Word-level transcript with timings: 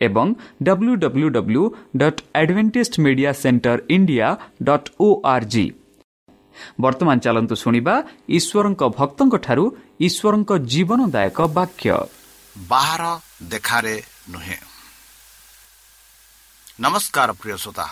ଏବଂ 0.00 0.26
W 0.62 0.94
W 1.02 1.28
W 1.36 1.62
dot 2.00 2.20
Adventist 2.40 2.94
media 3.04 3.32
centre 3.42 3.78
India 3.96 4.28
dot 4.68 4.88
O 5.00 5.08
R 5.26 5.46
G 5.52 5.66
ବର୍ତ୍ତମାନ 6.80 7.16
ଚାଲନ୍ତୁ 7.24 7.54
ଶୁଣିବା 7.62 7.94
ଈଶ୍ୱରଙ୍କ 8.38 8.82
ଭକ୍ତଙ୍କଠାରୁ 8.98 9.64
ଈଶ୍ୱରଙ୍କ 10.00 10.50
ଜୀବନଦାୟକ 10.72 11.38
ବାକ୍ୟ 11.56 11.86
ବାହାର 12.56 13.02
ଦେଖାରେ 13.52 13.94
ନୁହେଁ 14.32 14.58
ନମସ୍କାର 16.78 17.28
ପ୍ରିୟ 17.40 17.56
ଶ୍ରୋତା 17.56 17.86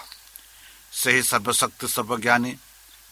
ସେହି 0.93 1.23
ସର୍ବଶକ୍ତି 1.23 1.87
ସର୍ବଜ୍ଞାନୀ 1.95 2.53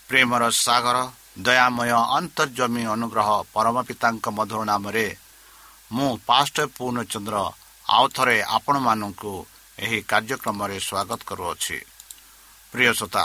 ପ୍ରେମର 0.08 0.42
ସାଗର 0.56 0.96
ଦୟାମୟ 1.40 1.90
ଅନ୍ତର୍ଜମୀ 2.10 2.82
ଅନୁଗ୍ରହ 2.94 3.28
ପରମ 3.54 3.76
ପିତାଙ୍କ 3.88 4.26
ମଧୁର 4.38 4.60
ନାମରେ 4.70 5.06
ମୁଁ 5.90 6.10
ପାଷ୍ଟ 6.28 6.56
ପୂର୍ଣ୍ଣଚନ୍ଦ୍ର 6.76 7.36
ଆଉ 7.88 8.08
ଥରେ 8.08 8.36
ଆପଣମାନଙ୍କୁ 8.42 9.32
ଏହି 9.78 9.98
କାର୍ଯ୍ୟକ୍ରମରେ 10.02 10.76
ସ୍ୱାଗତ 10.80 11.20
କରୁଅଛି। 11.28 11.78
ପ୍ରିୟ 12.72 12.92
ଶ୍ରୋତା 12.94 13.24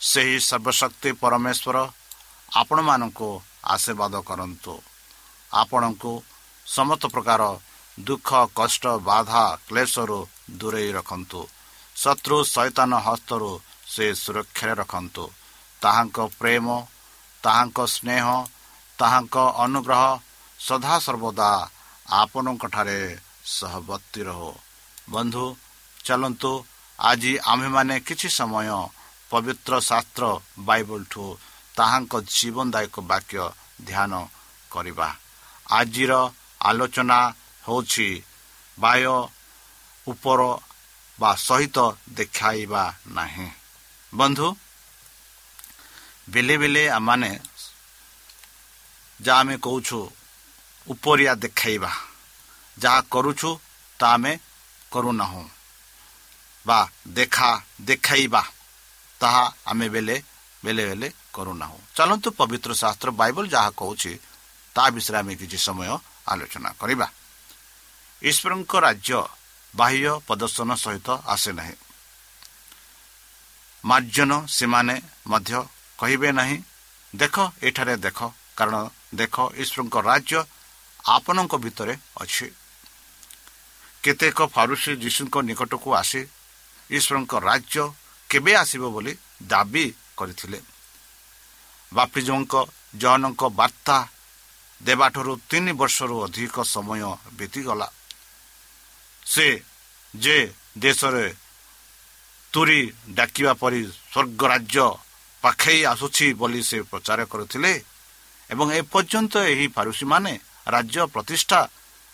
ସେହି 0.00 0.36
ସର୍ବଶକ୍ତି 0.40 1.10
ପରମେଶ୍ୱର 1.12 1.76
ଆପଣମାନଙ୍କୁ 2.52 3.28
ଆଶୀର୍ବାଦ 3.64 4.14
କରନ୍ତୁ। 4.28 4.74
ଆପଣଙ୍କୁ 5.52 6.12
ସମସ୍ତ 6.66 7.04
ପ୍ରକାର 7.06 7.42
ଦୁଃଖ 7.98 8.30
କଷ୍ଟ 8.54 8.84
ବାଧା 9.08 9.44
କ୍ଲେଶରୁ 9.68 10.18
ଦୂରେଇ 10.50 10.90
ରଖନ୍ତୁ। 10.92 11.40
ଶତ୍ରୁ 11.96 12.36
ସୈତାନ 12.44 12.92
ହସ୍ତରୁ 13.06 13.50
ସେ 13.86 14.06
ସୁରକ୍ଷାରେ 14.14 14.74
ରଖନ୍ତୁ। 14.74 15.24
ତାହାଙ୍କ 15.82 16.18
ପ୍ରେମ 16.38 16.66
ତାହାଙ୍କ 17.44 17.78
ସ୍ନେହ 17.86 18.26
ତାହାଙ୍କ 18.98 19.36
ଅନୁଗ୍ରହ 19.64 20.02
ସଦାସର୍ବଦା 20.60 21.50
ଆପଣଙ୍କଠାରେ 22.08 23.00
ସହବର୍ତ୍ତୀ 23.46 24.20
ରହୁ। 24.28 24.52
ବନ୍ଧୁ 25.10 25.44
ଚାଲନ୍ତୁ 26.04 26.52
ଆଜି 26.98 27.32
ଆମ୍ଭେମାନେ 27.52 27.94
କିଛି 28.00 28.28
ସମୟ 28.38 28.68
ପବିତ୍ର 29.30 29.72
ଶାସ୍ତ୍ର 29.80 30.24
ବାଇବଲଠୁ 30.58 31.24
ତାହାଙ୍କ 31.76 32.14
ଜୀବନଦାୟକ 32.36 32.94
ବାକ୍ୟ 33.10 33.42
ଧ୍ୟାନ 33.88 34.12
କରିବା। 34.70 35.08
ଆଜିର 35.70 36.12
ଆଲୋଚନା 36.60 37.20
ହେଉଛି 37.64 38.08
ବାହ୍ୟ 38.78 39.14
ଉପର 40.06 40.40
ବା 41.18 41.30
ସହିତ 41.36 41.78
ଦେଖାଇବା 42.10 42.82
ନାହିଁ। 43.08 43.48
ବନ୍ଧୁ 44.12 44.48
ବିଲେ 46.28 46.56
ବିଲେ 46.56 46.82
ଆମମାନେ 46.88 47.30
ଯାହା 49.20 49.40
ଆମେ 49.40 49.56
କହୁଛୁ 49.56 50.00
ଉପରିଆ 50.86 51.32
ଦେଖାଇବା। 51.34 51.92
ଯାହା 52.78 53.00
କରୁଛୁ 53.12 53.50
ତା 54.00 54.08
ଆମେ 54.08 54.32
କରୁନାହୁଁ 54.92 55.44
ବା 56.66 56.78
ଦେଖା 57.08 57.50
ଦେଖାଇବା 57.80 58.42
ତାହା 59.20 59.44
ଆମେ 59.66 59.86
ବେଲେ 59.88 60.16
ବେଲେ 60.64 60.84
ବେଲେ 60.90 61.08
କରୁନାହୁଁ 61.32 61.78
ଚାଲନ୍ତୁ 61.96 62.28
ପବିତ୍ର 62.38 62.70
ଶାସ୍ତ୍ର 62.82 63.08
ବାଇବଲ 63.20 63.44
ଯାହା 63.48 63.70
କହୁଛି 63.80 64.12
ତା 64.76 64.84
ବିଷୟରେ 64.94 65.18
ଆମେ 65.18 65.34
କିଛି 65.40 65.58
ସମୟ 65.58 65.88
ଆଲୋଚନା 66.28 66.70
କରିବା। 66.80 67.06
ଈଶ୍ୱରଙ୍କ 68.22 68.72
ରାଜ୍ୟ 68.86 69.18
ବାହ୍ୟ 69.74 70.10
ପ୍ରଦର୍ଶନ 70.26 70.70
ସହିତ 70.74 71.08
ଆସେ 71.26 71.50
ନାହିଁ। 71.52 71.74
ମାର୍ଜନ 73.84 74.32
ସେମାନେ 74.48 74.94
ମଧ୍ୟ 75.26 75.58
କହିବେ 75.98 76.30
ନାହିଁ 76.32 76.58
ଦେଖ 77.14 77.36
ଏଠାରେ 77.62 77.94
ଦେଖ 77.96 78.18
କାରଣ 78.58 78.76
ଦେଖ 79.14 79.34
ଈଶ୍ୱରଙ୍କ 79.62 79.96
ରାଜ୍ୟ 80.10 80.38
ଆପଣଙ୍କ 81.06 81.52
ଭିତରେ 81.64 81.94
ଅଛି। 82.20 82.46
କେତେକ 84.06 84.38
ଫାରୁସି 84.54 84.92
ଯୀଶୁଙ୍କ 85.02 85.34
ନିକଟକୁ 85.48 85.88
ଆସି 86.00 86.22
ଈଶ୍ୱରଙ୍କ 86.90 87.32
ରାଜ୍ୟ 87.48 87.82
କେବେ 88.30 88.52
ଆସିବ 88.62 88.82
ବୋଲି 88.94 89.12
ଦାବି 89.50 89.86
କରିଥିଲେ। 90.18 90.58
ବାପିଜଙ୍କ 91.92 92.54
ଜନଙ୍କ 93.02 93.42
ବାର୍ତ୍ତା 93.60 93.96
ଦେବାଠାରୁ 94.80 95.32
ତିନି 95.50 95.72
ବର୍ଷରୁ 95.80 96.16
ଅଧିକ 96.26 96.56
ସମୟ 96.74 97.02
ବିତିଗଲା। 97.38 97.88
ସେ 99.26 99.46
ଯେ 100.14 100.36
ଦେଶରେ 100.78 101.26
ତୁରି 102.52 102.80
ଡାକିବା 103.18 103.52
ପରି 103.60 103.80
ସ୍ୱର୍ଗ 104.12 104.40
ରାଜ୍ୟ 104.52 104.86
ପାଖେଇ 105.42 105.80
ଆସୁଛି 105.92 106.26
ବୋଲି 106.40 106.62
ସେ 106.68 106.78
ପ୍ରଚାର 106.90 107.20
କରୁଥିଲେ 107.32 107.72
ଏବଂ 108.50 108.66
ଏପର୍ଯ୍ୟନ୍ତ 108.80 109.34
ଏହି 109.52 109.66
ଫାରୁସିମାନେ 109.76 110.32
ରାଜ୍ୟ 110.66 111.00
ପ୍ରତିଷ୍ଠା 111.14 111.60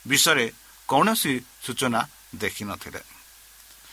ବିଷୟରେ 0.06 0.47
କୌଣସି 0.93 1.35
ସୂଚନା 1.65 2.00
ଦେଖିନଥିଲେ 2.43 3.00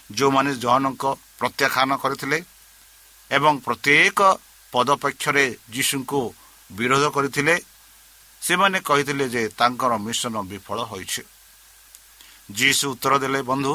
ଯେଉଁମାନେ 0.10 0.52
ଜହନଙ୍କ 0.64 1.04
ପ୍ରତ୍ୟାଖ୍ୟାନ 1.40 1.90
କରିଥିଲେ 2.04 2.38
ଏବଂ 3.32 3.54
ପ୍ରତ୍ୟେକ 3.66 4.20
ପଦପକ୍ଷରେ 4.74 5.46
ଯୀଶୁଙ୍କୁ 5.76 6.22
ବିରୋଧ 6.70 7.06
କରିଥିଲେ 7.16 7.56
ସେମାନେ 8.42 8.78
କହିଥିଲେ 8.90 9.26
ଯେ 9.36 9.42
ତାଙ୍କର 9.60 9.92
ମିଶନ 10.06 10.36
ବିଫଳ 10.52 10.80
ହୋଇଛି। 10.92 11.22
ଯୀଶୁ 12.60 12.86
ଉତ୍ତର 12.94 13.14
ଦେଲେ 13.24 13.40
ବନ୍ଧୁ 13.50 13.74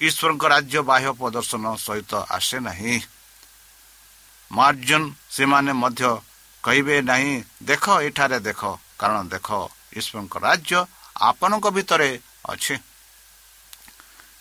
ଈଶ୍ୱରଙ୍କ 0.00 0.44
ରାଜ୍ୟ 0.54 0.78
ବାହ୍ୟ 0.90 1.10
ପ୍ରଦର୍ଶନ 1.20 1.64
ସହିତ 1.86 2.12
ଆସେ 2.36 2.58
ନାହିଁ। 2.68 2.94
ମାର୍ଜନ 4.50 5.02
ସେମାନେ 5.36 5.72
ମଧ୍ୟ 5.82 6.02
କହିବେ 6.64 6.96
ନାହିଁ 7.10 7.32
ଦେଖ 7.68 7.84
ଏଠାରେ 8.08 8.38
ଦେଖ 8.48 8.60
କାରଣ 9.00 9.18
ଦେଖ 9.34 9.48
ଈଶ୍ୱରଙ୍କ 9.98 10.34
ରାଜ୍ୟ 10.46 10.78
ଆପଣଙ୍କ 11.28 11.66
ଭିତରେ 11.76 12.10
ଅଛି। 12.48 12.76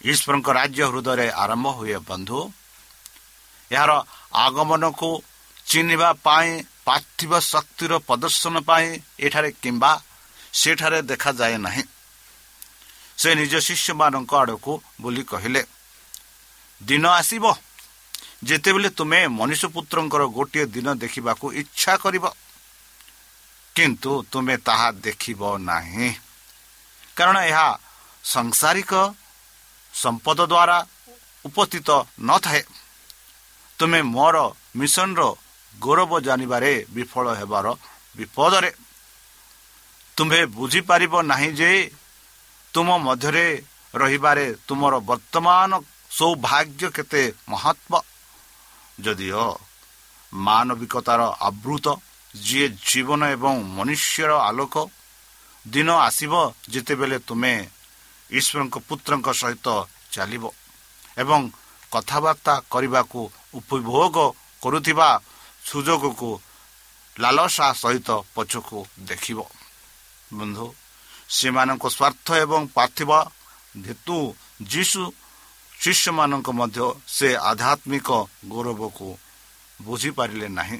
ଈଶ୍ୱରଙ୍କ 0.02 0.50
ରାଜ୍ୟ 0.50 0.84
ହୃଦୟରେ 0.84 1.32
ଆରମ୍ଭ 1.32 1.68
ହୁଏ 1.68 1.98
ବନ୍ଧୁ। 1.98 2.54
ଏହାର 3.72 4.04
ଆଗମନକୁ 4.34 5.24
ଚିହ୍ନିବା 5.66 6.14
ପାଇଁ 6.14 6.64
ପାର୍ଥିବ 6.86 7.40
ଶକ୍ତିର 7.40 7.98
ପ୍ରଦର୍ଶନ 7.98 8.60
ପାଇଁ 8.60 9.00
ଏଠାରେ 9.20 9.52
କିମ୍ବା 9.52 10.02
ସେଠାରେ 10.54 11.02
ଦେଖାଯାଏ 11.02 11.58
ନାହିଁ। 11.58 11.84
ସେ 13.18 13.36
ନିଜ 13.36 13.60
ଶିଷ୍ୟମାନଙ୍କ 13.60 14.34
ଆଡ଼କୁ 14.36 14.82
ବୋଲି 15.02 15.24
କହିଲେ 15.24 15.64
ଦିନ 16.84 17.08
ଆସିବ। 17.08 17.54
ଯେତେବେଳେ 18.44 18.90
ତୁମେ 18.90 19.28
ମନୁଷ୍ୟ 19.28 19.68
ପୁତ୍ରଙ୍କର 19.68 20.26
ଗୋଟିଏ 20.26 20.66
ଦିନ 20.66 20.94
ଦେଖିବାକୁ 20.94 21.54
ଇଚ୍ଛା 21.54 21.98
କରିବ। 21.98 22.26
କିନ୍ତୁ 23.76 24.24
ତୁମେ 24.32 24.58
ତାହା 24.58 24.92
ଦେଖିବ 24.92 25.58
ନାହିଁ। 25.58 26.16
କାରଣ 27.16 27.38
ଏହା 27.38 27.80
ସଂସାରିକ 28.24 28.92
ସମ୍ପଦ 29.94 30.40
ଦ୍ୱାରା 30.52 30.78
ଉପସ୍ଥିତ 31.46 31.90
ନଥାଏ। 32.20 32.64
ତୁମେ 33.80 34.00
ମୋର 34.16 34.38
ମିଶନର 34.76 35.22
ଗୌରବ 35.74 36.12
ଜାଣିବାରେ 36.28 36.72
ବିଫଳ 36.96 37.26
ହେବାର 37.40 37.66
ବିପଦରେ। 38.18 38.72
ତୁମ୍ଭେ 40.18 40.42
ବୁଝିପାରିବ 40.58 41.14
ନାହିଁ 41.32 41.52
ଯେ 41.60 41.72
ତୁମ 42.74 42.88
ମଧ୍ୟରେ 43.08 43.48
ରହିବାରେ 43.94 44.46
ତୁମର 44.68 44.94
ବର୍ତ୍ତମାନ 45.10 45.72
ସୌଭାଗ୍ୟ 46.12 46.84
କେତେ 46.96 47.24
ମହତ୍ଵ 47.50 47.94
ଯଦିଓ 49.04 49.48
ମାନବିକତାର 50.34 51.22
ଆବୃତ 51.50 51.86
ଯିଏ 52.36 52.68
ଜୀବନ 52.88 53.22
ଏବଂ 53.36 53.54
ମନୁଷ୍ୟର 53.78 54.32
ଆଲୋକ 54.48 54.76
ଦିନ 55.66 55.90
ଆସିବ 56.08 56.34
ଯେତେବେଳେ 56.70 57.18
ତୁମେ 57.28 57.54
ଈଶ୍ୱରଙ୍କ 58.32 58.76
ପୁତ୍ରଙ୍କ 58.88 59.28
ସହିତ 59.34 59.68
ଚାଲିବ 60.12 60.44
ଏବଂ 61.18 61.42
କଥାବାର୍ତ୍ତା 61.92 62.54
କରିବାକୁ 62.74 63.22
ଉପଭୋଗ 63.54 64.16
କରୁଥିବା 64.62 65.10
ସୁଯୋଗକୁ 65.66 66.30
ଲାଲସା 67.16 67.68
ସହିତ 67.74 68.10
ପଛକୁ 68.36 68.78
ଦେଖିବ। 69.00 69.40
ବନ୍ଧୁ 70.32 70.68
ସେମାନଙ୍କ 71.30 71.86
ସ୍ୱାର୍ଥ 71.90 72.28
ଏବଂ 72.46 72.62
ପାର୍ଥିବ 72.78 73.12
ହେତୁ 73.88 74.18
ଯୀଶୁ 74.72 75.04
ଶିଷ୍ୟମାନଙ୍କ 75.82 76.48
ମଧ୍ୟ 76.52 76.80
ସେ 77.08 77.30
ଆଧ୍ୟାତ୍ମିକ 77.52 78.10
ଗୌରବକୁ 78.48 79.08
ବୁଝିପାରିଲେ 79.80 80.48
ନାହିଁ। 80.50 80.80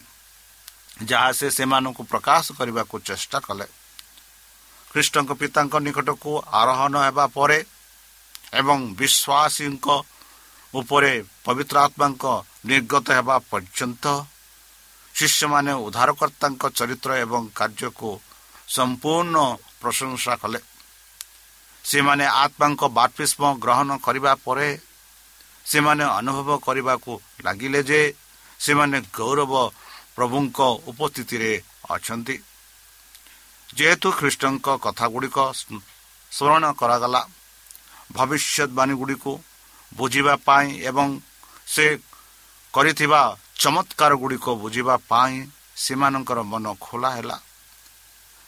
ଯାହା 1.10 1.30
ସେ 1.32 1.48
ସେମାନଙ୍କୁ 1.50 2.02
ପ୍ରକାଶ 2.04 2.46
କରିବାକୁ 2.58 2.96
ଚେଷ୍ଟା 3.00 3.38
କଲେ। 3.40 3.68
ଖ୍ରୀଷ୍ଟଙ୍କ 4.92 5.32
ପିତାଙ୍କ 5.42 5.74
ନିକଟକୁ 5.86 6.32
ଆରୋହଣ 6.60 6.94
ହେବା 7.08 7.26
ପରେ 7.36 7.60
ଏବଂ 8.60 8.80
ବିଶ୍ୱାସୀଙ୍କ 9.00 9.88
ଉପରେ 10.74 11.14
ପବିତ୍ର 11.46 11.76
ଆତ୍ମାଙ୍କ 11.88 12.26
ନିର୍ଗତ 12.70 13.08
ହେବା 13.18 13.36
ପର୍ଯ୍ୟନ୍ତ 13.52 14.06
ଶିଷ୍ୟମାନେ 15.16 15.72
ଉଦ୍ଧାରକର୍ତ୍ତାଙ୍କ 15.86 16.64
ଚରିତ୍ର 16.78 17.12
ଏବଂ 17.26 17.42
କାର୍ଯ୍ୟକୁ 17.60 18.10
ସମ୍ପୂର୍ଣ୍ଣ 18.76 19.36
ପ୍ରଶଂସା 19.82 20.34
କଲେ। 20.42 20.60
ସେମାନେ 21.86 22.26
ଆତ୍ମାଙ୍କ 22.44 22.82
ବାପିଷ୍ମ 23.00 23.44
ଗ୍ରହଣ 23.64 23.90
କରିବା 24.06 24.34
ପରେ 24.46 24.70
ସେମାନେ 25.66 26.04
ଅନୁଭବ 26.20 26.50
କରିବାକୁ 26.68 27.12
ଲାଗିଲେ 27.46 27.82
ଯେ 27.90 28.02
ସେମାନେ 28.60 28.98
ଗୌରବ 29.14 29.54
ପ୍ରଭୁଙ୍କ 30.16 30.60
ଉପସ୍ଥିତିରେ 30.92 31.52
ଅଛନ୍ତି। 31.90 32.36
ଯେହେତୁ 33.78 34.08
ଖ୍ରୀଷ୍ଟଙ୍କ 34.20 34.68
କଥାଗୁଡ଼ିକ 34.86 35.38
ସ୍ମରଣ 36.32 36.64
କରାଗଲା 36.82 37.22
ଭବିଷ୍ୟତବାଣୀ 38.18 38.94
ଗୁଡ଼ିକୁ 39.02 39.32
ବୁଝିବା 39.92 40.34
ପାଇଁ 40.48 40.68
ଏବଂ 40.90 41.08
ସେ 41.74 41.86
କରିଥିବା 42.74 43.22
ଚମତ୍କାର 43.62 44.12
ଗୁଡ଼ିକ 44.22 44.46
ବୁଝିବା 44.64 44.96
ପାଇଁ 45.12 45.34
ସେମାନଙ୍କର 45.84 46.40
ମନ 46.52 46.66
ଖୋଲା 46.86 47.10
ହେଲା। 47.18 47.38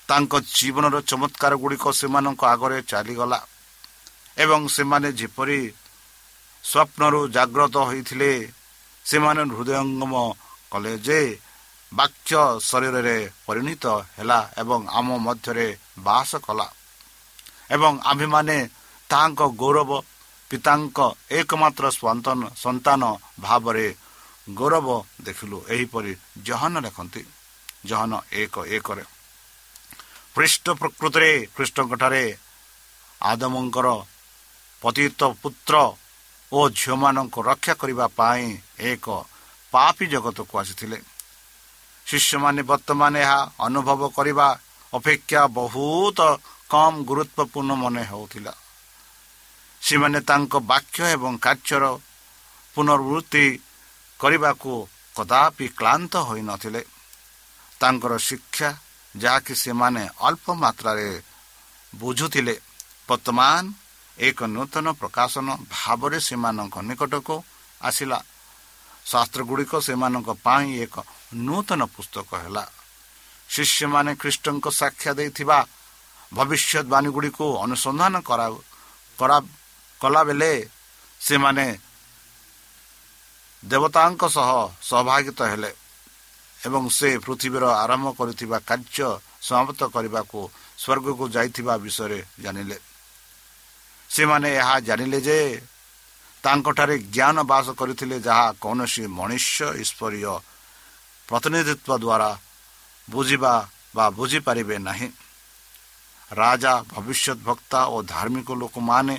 ତାଙ୍କ 0.10 0.34
ଜୀବନର 0.56 0.96
ଚମତ୍କାର 1.10 1.54
ଗୁଡ଼ିକ 1.64 1.86
ସେମାନଙ୍କ 2.00 2.42
ଆଗରେ 2.54 2.78
ଚାଲିଗଲା 2.92 3.40
ଏବଂ 4.44 4.62
ସେମାନେ 4.76 5.10
ଯେପରି 5.20 5.60
ସ୍ୱପ୍ନରୁ 6.64 7.20
ଜାଗ୍ରତ 7.36 7.76
ହୋଇଥିଲେ 7.90 8.32
ସେମାନେ 9.06 9.42
ହୃଦୟଙ୍ଗମ 9.56 10.14
କଲେ 10.72 10.94
ଯେ 11.06 11.20
ବାକ୍ୟ 11.94 12.34
ଶରୀରରେ 12.70 13.18
ପରିଣତ 13.46 13.86
ହେଲା 14.16 14.40
ଏବଂ 14.62 14.82
ଆମ 15.00 15.08
ମଧ୍ୟରେ 15.26 15.68
ବାସ 16.00 16.32
କଲା। 16.46 16.68
ଏବଂ 17.76 17.94
ଆମ୍ଭେମାନେ 18.12 18.58
ତାହାଙ୍କ 19.10 19.42
ଗୌରବ 19.62 19.92
ପିତାଙ୍କ 20.52 20.98
ଏକମାତ୍ର 21.40 21.86
ସନ୍ତାନ 22.64 23.02
ଭାବରେ 23.40 23.88
ଗୌରବ 24.60 24.88
ଦେଖିଲୁ। 25.22 25.58
ଏହିପରି 25.74 26.14
ଜହନ 26.48 26.74
ଲେଖନ୍ତି। 26.86 27.22
ଜହନ 27.90 28.12
ଏକ 28.42 28.56
ଏକରେ। 28.76 29.04
ପୃଷ୍ଠ 30.36 30.66
ପ୍ରକୃତିରେ 30.82 31.32
କୃଷ୍ଣଙ୍କଠାରେ 31.56 32.24
ଆଦମଙ୍କର 33.22 33.88
ପତିତ 34.82 35.22
ପୁତ୍ର 35.42 35.76
ଓ 36.52 36.60
ଝିଅମାନଙ୍କୁ 36.80 37.40
ରକ୍ଷା 37.50 37.74
କରିବା 37.82 38.06
ପାଇଁ 38.20 38.46
ଏକ 38.90 39.06
ପାପି 39.74 40.06
ଜଗତକୁ 40.14 40.54
ଆସିଥିଲେ। 40.62 40.98
ଶିଷ୍ୟମାନେ 42.07 42.63
ବର୍ତ୍ତମାନ 42.63 43.13
ଏହା 43.19 43.41
ଅନୁଭବ 43.59 44.01
କରିବା 44.11 44.49
ଅପେକ୍ଷା 44.93 45.43
ବହୁତ 45.55 46.19
କମ୍ 46.71 47.05
ଗୁରୁତ୍ୱପୂର୍ଣ୍ଣ 47.05 47.73
ମନେ 47.75 48.03
ହେଉଥିଲା 48.05 48.53
ସେମାନେ 49.83 50.19
ତାଙ୍କ 50.21 50.55
ବାକ୍ୟ 50.65 51.01
ଏବଂ 51.09 51.33
କାର୍ଯ୍ୟର 51.39 51.85
ପୁନର୍ବୃତ୍ତି 52.77 53.45
କରିବାକୁ 54.21 54.73
କଦାପି 55.17 55.67
କ୍ଳାନ୍ତ 55.77 56.15
ହୋଇନଥିଲେ 56.29 56.83
ତାଙ୍କର 57.81 58.13
ଶିକ୍ଷା 58.21 58.71
ଯାହାକି 59.15 59.55
ସେମାନେ 59.55 60.03
ଅଳ୍ପ 60.21 60.47
ମାତ୍ରାରେ 60.55 61.09
ବୁଝୁଥିଲେ 61.93 62.55
ବର୍ତ୍ତମାନ 63.09 63.63
ଏକ 64.19 64.39
ନୂତନ 64.47 64.87
ପ୍ରକାଶନ 64.93 65.47
ଭାବରେ 65.71 66.19
ସେମାନଙ୍କ 66.21 66.77
ନିକଟକୁ 66.83 67.37
ଆସିଲା 67.81 68.19
ଶାସ୍ତ୍ରଗୁଡ଼ିକ 69.06 69.72
ସେମାନଙ୍କ 69.88 70.30
ପାଇଁ 70.46 70.70
ଏକ 70.86 70.96
ନୂତନ 71.46 71.82
ପୁସ୍ତକ 71.96 72.30
ହେଲା। 72.44 72.66
ଶିଷ୍ୟମାନେ 73.50 74.12
ଖ୍ରୀଷ୍ଟଙ୍କ 74.22 74.66
ସାକ୍ଷା 74.82 75.12
ଦେଇଥିବା 75.20 75.58
ଭବିଷ୍ୟତବାଣୀ 76.32 77.10
ଗୁଡ଼ିକୁ 77.16 77.46
ଅନୁସନ୍ଧାନ 77.66 78.16
କଲାବେଳେ 80.02 80.54
ସେମାନେ 81.22 81.68
ଦେବତାଙ୍କ 83.64 84.22
ସହ 84.36 84.50
ସହଭାଗିତ 84.90 85.40
ହେଲେ 85.52 85.72
ଏବଂ 86.60 86.84
ସେ 86.98 87.10
ପୃଥିବୀର 87.26 87.64
ଆରମ୍ଭ 87.84 88.08
କରିଥିବା 88.20 88.58
କାର୍ଯ୍ୟ 88.70 89.10
ସମାପ୍ତ 89.48 89.82
କରିବାକୁ 89.96 90.40
ସ୍ୱର୍ଗକୁ 90.82 91.24
ଯାଇଥିବା 91.36 91.74
ବିଷୟରେ 91.84 92.20
ଜାଣିଲେ। 92.44 92.78
ସେମାନେ 94.10 94.50
ଏହା 94.62 94.76
ଜାଣିଲେ 94.88 95.20
ଯେ 95.28 95.38
ତାଙ୍କଠାରେ 96.44 96.96
ଜ୍ଞାନ 97.16 97.38
ବାସ 97.52 97.68
କରିଥିଲେ 97.80 98.18
ଯାହା 98.28 98.48
କୌଣସି 98.64 99.04
ମନୁଷ୍ୟ 99.18 99.60
ଈଶ୍ୱରୀୟ 99.84 100.34
ପ୍ରତିନିଧିତ୍ୱ 101.28 102.02
ଦ୍ୱାରା 102.04 102.30
ବୁଝିବା 103.08 103.54
ବା 103.96 104.06
ବୁଝିପାରିବେ 104.18 104.78
ନାହିଁ। 104.88 105.08
ରାଜା 106.32 106.74
ଭବିଷ୍ୟତ 106.94 107.40
ବକ୍ତା 107.48 107.80
ଓ 107.94 107.98
ଧାର୍ମିକ 108.14 108.50
ଲୋକମାନେ 108.62 109.16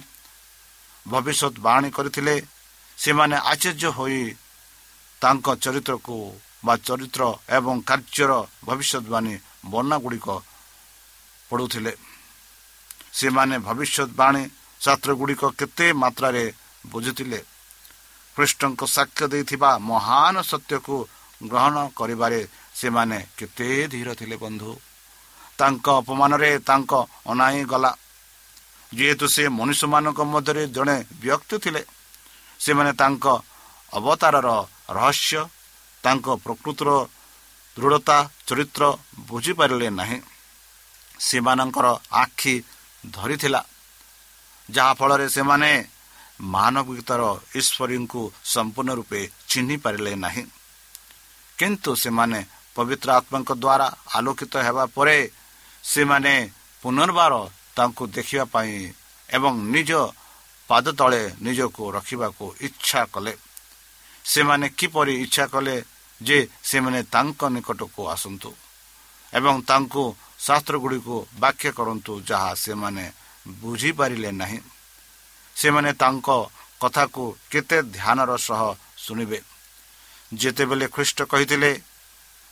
ଭବିଷ୍ୟତ 1.06 1.54
ବାଣୀ 1.66 1.88
କରିଥିଲେ 1.96 2.34
ସେମାନେ 2.98 3.36
ଆଶ୍ଚର୍ଯ୍ୟ 3.50 3.90
ହୋଇ 3.98 4.20
ତାଙ୍କ 5.22 5.46
ଚରିତ୍ରକୁ 5.64 6.16
ବା 6.64 6.74
ଚରିତ୍ର 6.86 7.22
ଏବଂ 7.56 7.74
କାର୍ଯ୍ୟର 7.88 8.32
ଭବିଷ୍ୟତବାଣୀ 8.68 9.34
ବର୍ଣ୍ଣାଗୁଡ଼ିକ 9.72 10.28
ପଢ଼ୁଥିଲେ। 11.50 11.92
ସେମାନେ 13.18 13.56
ଭବିଷ୍ୟତବାଣୀ 13.68 14.42
ଶାସ୍ତ୍ରଗୁଡ଼ିକ 14.80 15.42
କେତେ 15.58 15.86
ମାତ୍ରାରେ 16.02 16.44
ବୁଝୁଥିଲେ। 16.86 17.40
ଖ୍ରୀଷ୍ଟଙ୍କ 18.36 18.84
ସାକ୍ଷ୍ୟ 18.84 19.28
ଦେଇଥିବା 19.28 19.78
ମହାନ 19.78 20.34
ସତ୍ୟକୁ 20.42 20.96
ଗ୍ରହଣ 21.48 21.76
କରିବାରେ 21.96 22.48
ସେମାନେ 22.74 23.26
କେତେ 23.38 23.68
ଧୀର 23.88 24.14
ଥିଲେ 24.14 24.36
ବନ୍ଧୁ। 24.36 24.72
ତାଙ୍କ 25.58 25.86
ଅପମାନରେ 25.90 26.58
ତାଙ୍କ 26.58 26.92
ଅନାଇ 27.26 27.64
ଗଲା। 27.64 27.92
ଯେହେତୁ 28.94 29.26
ସେ 29.28 29.48
ମନୁଷ୍ୟମାନଙ୍କ 29.48 30.20
ମଧ୍ୟରେ 30.20 30.66
ଜଣେ 30.66 31.04
ବ୍ୟକ୍ତି 31.20 31.56
ଥିଲେ 31.58 31.82
ସେମାନେ 32.60 32.92
ତାଙ୍କ 32.92 33.26
ଅବତାରର 33.92 34.48
ରହସ୍ୟ 34.90 35.40
ତାଙ୍କ 36.02 36.26
ପ୍ରକୃତିର 36.36 36.90
ଦୃଢ଼ତା 37.76 38.30
ଚରିତ୍ର 38.46 38.82
ବୁଝିପାରିଲେ 39.18 39.90
ନାହିଁ। 39.90 40.20
ସେମାନଙ୍କର 41.18 41.86
ଆଖି 42.12 42.54
ଧରିଥିଲା। 43.10 43.64
ଯାହାଫଳରେ 44.70 45.28
ସେମାନେ 45.28 45.70
ମାନବିକତାର 46.40 47.22
ଈଶ୍ୱରୀଙ୍କୁ 47.54 48.22
ସମ୍ପୂର୍ଣ୍ଣ 48.44 48.90
ରୂପେ 48.94 49.20
ଚିହ୍ନି 49.48 49.76
ପାରିଲେ 49.76 50.12
ନାହିଁ 50.16 50.44
କିନ୍ତୁ 51.58 51.90
ସେମାନେ 51.96 52.40
ପବିତ୍ର 52.76 53.08
ଆତ୍ମାଙ୍କ 53.18 53.50
ଦ୍ୱାରା 53.54 53.86
ଆଲୋକିତ 54.16 54.54
ହେବା 54.66 54.84
ପରେ 54.96 55.16
ସେମାନେ 55.84 56.34
ପୁନର୍ବାର 56.82 57.34
ତାଙ୍କୁ 57.76 58.04
ଦେଖିବା 58.16 58.44
ପାଇଁ 58.46 58.74
ଏବଂ 59.28 59.54
ନିଜ 59.74 59.90
ପାଦ 60.68 60.86
ତଳେ 60.98 61.22
ନିଜକୁ 61.44 61.82
ରଖିବାକୁ 61.96 62.44
ଇଚ୍ଛା 62.66 63.02
କଲେ 63.14 63.32
ସେମାନେ 64.24 64.66
କିପରି 64.78 65.14
ଇଚ୍ଛା 65.24 65.44
କଲେ 65.46 65.76
ଯେ 66.20 66.38
ସେମାନେ 66.62 67.00
ତାଙ୍କ 67.14 67.40
ନିକଟକୁ 67.54 68.02
ଆସନ୍ତୁ 68.08 68.50
ଏବଂ 69.32 69.54
ତାଙ୍କୁ 69.62 70.04
ଶାସ୍ତ୍ରଗୁଡ଼ିକୁ 70.38 71.16
ବାକ୍ୟ 71.40 71.68
କରନ୍ତୁ 71.78 72.12
ଯାହା 72.26 72.50
ସେମାନେ 72.56 73.04
ବୁଝିପାରିଲେ 73.60 74.30
ନାହିଁ 74.32 74.58
ସେମାନେ 75.56 75.90
ତାଙ୍କ 75.92 76.28
କଥାକୁ 76.80 77.24
କେତେ 77.50 77.78
ଧ୍ୟାନର 77.96 78.30
ସହ 78.38 78.60
ଶୁଣିବେ। 78.98 79.38
ଯେତେବେଳେ 80.32 80.86
ଖ୍ରୀଷ୍ଟ 80.88 81.18
କହିଥିଲେ 81.32 81.70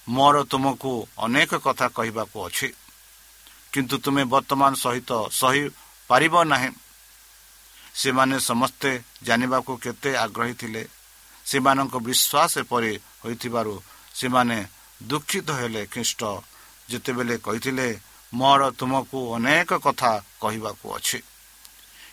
ମୋର 0.08 0.36
ତୁମକୁ 0.44 0.92
ଅନେକ 1.18 1.50
କଥା 1.66 1.86
କହିବାକୁ 1.88 2.36
ଅଛି 2.46 2.68
କିନ୍ତୁ 3.72 3.96
ତୁମେ 4.04 4.22
ବର୍ତ୍ତମାନ 4.24 4.72
ସହିତ 4.74 5.10
ସହି 5.30 5.62
ପାରିବ 6.10 6.34
ନାହିଁ। 6.44 6.70
ସେମାନେ 7.94 8.36
ସମସ୍ତେ 8.40 8.90
ଜାଣିବାକୁ 9.22 9.72
କେତେ 9.84 10.10
ଆଗ୍ରହୀ 10.16 10.54
ଥିଲେ। 10.54 10.82
ସେମାନଙ୍କ 11.46 11.94
ବିଶ୍ୱାସ 12.08 12.52
ଏପରି 12.62 12.92
ହୋଇଥିବାରୁ 13.24 13.74
ସେମାନେ 14.14 14.58
ଦୁଃଖିତ 15.00 15.48
ହେଲେ 15.60 15.82
ଖ୍ରୀଷ୍ଟ। 15.86 16.22
ଯେତେବେଳେ 16.90 17.36
କହିଥିଲେ 17.38 17.88
ମୋର 18.32 18.60
ତୁମକୁ 18.78 19.18
ଅନେକ 19.34 19.70
କଥା 19.86 20.12
କହିବାକୁ 20.42 20.86
ଅଛି 20.96 21.18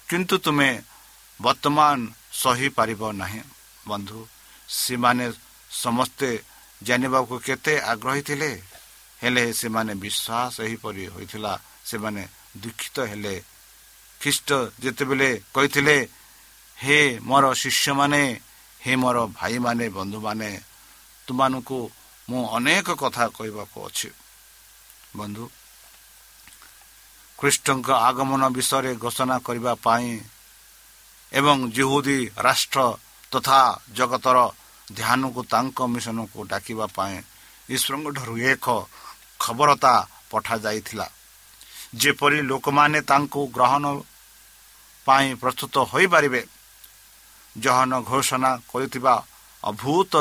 କିନ୍ତୁ 0.10 0.36
ତୁମେ 0.38 0.70
ବର୍ତ୍ତମାନ 1.40 1.98
ସହିପାରିବ 2.34 3.02
ନାହିଁ। 3.14 3.42
ବନ୍ଧୁ 3.88 4.20
ସେମାନେ 4.70 5.26
ସମସ୍ତେ 5.84 6.30
ଜାଣିବାକୁ 6.84 7.36
କେତେ 7.40 7.74
ଆଗ୍ରହୀ 7.92 8.22
ଥିଲେ। 8.22 8.52
ହେଲେ 9.24 9.44
ସେମାନେ 9.54 9.94
ବିଶ୍ୱାସ 10.04 10.54
ଏହିପରି 10.68 11.04
ହୋଇଥିଲା 11.08 11.54
ସେମାନେ 11.86 12.24
ଦୁଃଖିତ 12.58 12.98
ହେଲେ। 13.12 13.36
ଖ୍ରୀଷ୍ଟ 14.22 14.50
ଯେତେବେଳେ 14.80 15.30
କହିଥିଲେ 15.54 15.98
ହେ 16.78 17.00
ମୋର 17.20 17.46
ଶିଷ୍ୟମାନେ 17.54 18.22
ହେ 18.82 18.94
ମୋର 18.96 19.18
ଭାଇମାନେ 19.40 19.86
ବନ୍ଧୁମାନେ 19.90 20.50
ତୁମମାନଙ୍କୁ 21.28 21.80
ମୁଁ 22.30 22.42
ଅନେକ 22.56 22.88
କଥା 23.02 23.26
କହିବାକୁ 23.38 23.78
ଅଛି। 23.88 24.10
ବନ୍ଧୁ 25.16 25.44
ଖ୍ରୀଷ୍ଟଙ୍କ 27.40 27.88
ଆଗମନ 28.10 28.42
ବିଷୟରେ 28.56 28.92
ଘୋଷଣା 29.04 29.38
କରିବା 29.40 29.74
ପାଇଁ 29.86 30.10
ଏବଂ 31.32 31.58
ଜିହୁଦୀ 31.76 32.20
ରାଷ୍ଟ୍ର 32.38 32.80
ତଥା 33.32 33.60
ଜଗତର 33.98 34.38
ଧ୍ୟାନକୁ 34.88 35.42
ତାଙ୍କ 35.54 35.78
ମିଶନକୁ 35.94 36.40
ଡାକିବା 36.52 36.86
ପାଇଁ 36.98 37.16
ଈଶ୍ୱରଙ୍କଠାରୁ 37.70 38.34
ଏକ 38.52 38.66
ଖବରତା 39.40 39.94
ପଠାଯାଇଥିଲା। 40.32 41.08
ଯେପରି 42.02 42.40
ଲୋକମାନେ 42.42 43.00
ତାଙ୍କୁ 43.02 43.42
ଗ୍ରହଣ 43.56 43.86
ପାଇଁ 45.08 45.28
ପ୍ରସ୍ତୁତ 45.42 45.76
ହୋଇପାରିବେ 45.92 46.42
ଜହନ 47.56 47.92
ଘୋଷଣା 48.10 48.52
କରିଥିବା 48.72 49.14
ଅଭୂତ 49.64 50.14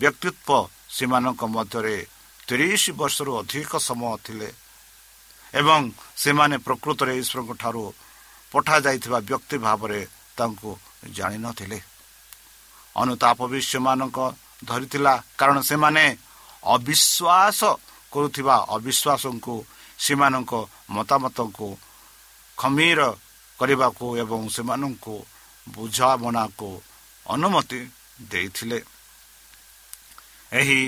ବ୍ୟକ୍ତିତ୍ୱ 0.00 0.68
ସେମାନଙ୍କ 0.96 1.42
ମଧ୍ୟରେ 1.54 1.96
ତିରିଶ 2.46 2.82
ବର୍ଷରୁ 3.00 3.32
ଅଧିକ 3.40 3.70
ସମୟ 3.78 4.16
ଥିଲେ। 4.24 4.48
ଏବଂ 5.54 5.80
ସେମାନେ 6.22 6.56
ପ୍ରକୃତରେ 6.66 7.12
ଈଶ୍ୱରଙ୍କ 7.20 7.52
ଠାରୁ 7.62 7.84
ପଠାଯାଇଥିବା 8.52 9.18
ବ୍ୟକ୍ତି 9.28 9.56
ଭାବରେ 9.58 10.00
ତାଙ୍କୁ 10.36 10.70
ଜାଣିନଥିଲେ। 11.16 11.78
ଅନୁତାପ 12.96 13.38
ବି 13.52 13.60
ସେମାନଙ୍କ 13.70 14.18
ଧରିଥିଲା 14.64 15.14
କାରଣ 15.38 15.56
ସେମାନେ 15.70 16.04
ଅବିଶ୍ୱାସ 16.74 17.60
କରୁଥିବା 18.12 18.56
ଅବିଶ୍ୱାସଙ୍କୁ 18.76 19.54
ସେମାନଙ୍କ 19.98 20.52
ମତାମତଙ୍କୁ 20.90 21.68
ଖମିର 22.58 23.00
କରିବାକୁ 23.58 24.06
ଏବଂ 24.22 24.40
ସେମାନଙ୍କୁ 24.48 25.14
ବୁଝାମଣାକୁ 25.66 26.70
ଅନୁମତି 27.26 27.80
ଦେଇଥିଲେ। 28.30 28.78
ଏହି 30.52 30.80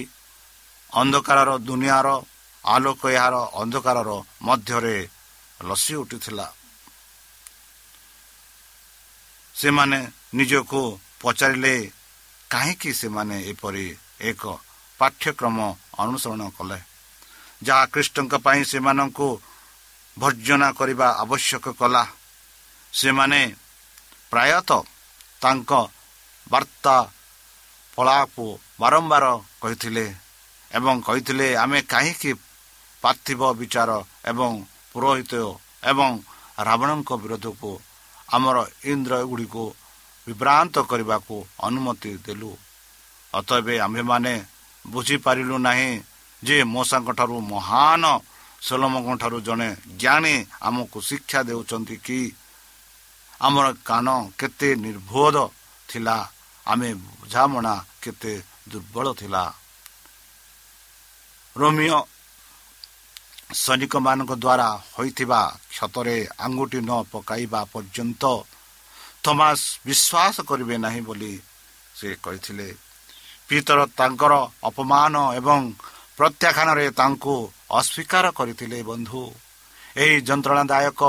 ଅନ୍ଧକାରର 0.92 1.50
ଦୁନିଆର 1.58 2.08
ଆଲୋକ 2.66 3.02
ଏହାର 3.16 3.34
ଅନ୍ଧକାରର 3.60 4.10
ମଧ୍ୟରେ 4.42 4.96
ଲସି 5.60 5.94
ଉଠିଥିଲା। 6.02 6.46
ସେମାନେ 9.54 9.98
ନିଜକୁ 10.34 10.80
ପଚାରିଲେ 11.22 11.74
କାହିଁକି 12.50 12.90
ସେମାନେ 13.00 13.36
ଏପରି 13.50 13.86
ଏକ 14.20 14.42
ପାଠ୍ୟକ୍ରମ 15.00 15.58
ଅନୁସରଣ 15.98 16.42
କଲେ? 16.58 16.78
ଯାହା 17.62 17.84
ଖ୍ରୀଷ୍ଟଙ୍କ 17.92 18.32
ପାଇଁ 18.46 18.60
ସେମାନଙ୍କୁ 18.70 19.28
ଭର୍ଜନା 20.16 20.68
କରିବା 20.78 21.08
ଆବଶ୍ୟକ 21.22 21.64
କଲା। 21.80 22.04
ସେମାନେ 22.92 23.40
ପ୍ରାୟତଃ 24.32 24.82
ତାଙ୍କ 25.42 25.70
ବାର୍ତ୍ତା 26.46 26.96
ଫଳାକୁ 27.94 28.46
ବାରମ୍ବାର 28.80 29.24
କହିଥିଲେ 29.62 30.06
ଏବଂ 30.70 30.94
କହିଥିଲେ 31.00 31.48
ଆମେ 31.56 31.78
କାହିଁକି 31.92 32.30
ପାର୍ଥିବ 33.06 33.42
ବିଚାର 33.58 33.90
ଏବଂ 34.30 34.50
ପୁରୋହିତ 34.92 35.32
ଏବଂ 35.90 36.10
ରାବଣଙ୍କ 36.66 37.10
ବିରୋଧକୁ 37.22 37.70
ଆମର 38.34 38.56
ଇନ୍ଦ୍ର 38.84 39.12
ଗୁଡ଼ିକୁ 39.30 39.64
ବିଭ୍ରାନ୍ତ 40.26 40.74
କରିବାକୁ 40.90 41.36
ଅନୁମତି 41.62 42.10
ଦେଲୁ। 42.26 42.52
ଅତଏବ 43.34 43.68
ଆମ୍ଭେମାନେ 43.86 44.34
ବୁଝିପାରିଲୁ 44.84 45.56
ନାହିଁ 45.58 45.90
ଯେ 46.42 46.56
ମଶାଙ୍କ 46.74 47.08
ଠାରୁ 47.18 47.36
ମହାନ 47.52 48.04
ସୋଲମଙ୍କ 48.66 49.08
ଠାରୁ 49.22 49.38
ଜଣେ 49.46 49.68
ଜ୍ଞାନୀ 50.00 50.34
ଆମକୁ 50.66 50.98
ଶିକ୍ଷା 51.08 51.40
ଦେଉଛନ୍ତି 51.48 51.96
କି? 52.06 52.20
ଆମର 53.40 53.66
କାନ 53.88 54.06
କେତେ 54.38 54.68
ନିର୍ଭୋଧ 54.84 55.36
ଥିଲା 55.88 56.16
ଆମେ 56.66 56.90
ବୁଝାମଣା 56.94 57.74
କେତେ 58.02 58.32
ଦୁର୍ବଳ 58.68 59.06
ଥିଲା। 59.20 59.44
ରୋମିଓ 61.56 61.98
ସୈନିକମାନଙ୍କ 63.54 64.32
ଦ୍ୱାରା 64.32 64.82
ହୋଇଥିବା 64.98 65.58
କ୍ଷତରେ 65.70 66.28
ଆଙ୍ଗୁଠି 66.38 66.80
ନ 66.80 67.02
ପକାଇବା 67.12 67.64
ପର୍ଯ୍ୟନ୍ତ 67.72 68.44
ଥମାସ 69.22 69.60
ବିଶ୍ୱାସ 69.86 70.40
କରିବେ 70.40 70.78
ନାହିଁ 70.78 71.00
ବୋଲି 71.00 71.40
ସେ 71.94 72.16
କହିଥିଲେ। 72.22 72.74
ପିତର 73.48 73.86
ତାଙ୍କର 73.86 74.48
ଅପମାନ 74.64 75.16
ଏବଂ 75.34 75.72
ପ୍ରତ୍ୟାଖ୍ୟାନରେ 76.16 76.90
ତାଙ୍କୁ 76.90 77.52
ଅସ୍ୱୀକାର 77.70 78.30
କରିଥିଲେ 78.30 78.82
ବନ୍ଧୁ। 78.82 79.34
ଏହି 79.96 80.20
ଯନ୍ତ୍ରଣାଦାୟକ 80.20 81.02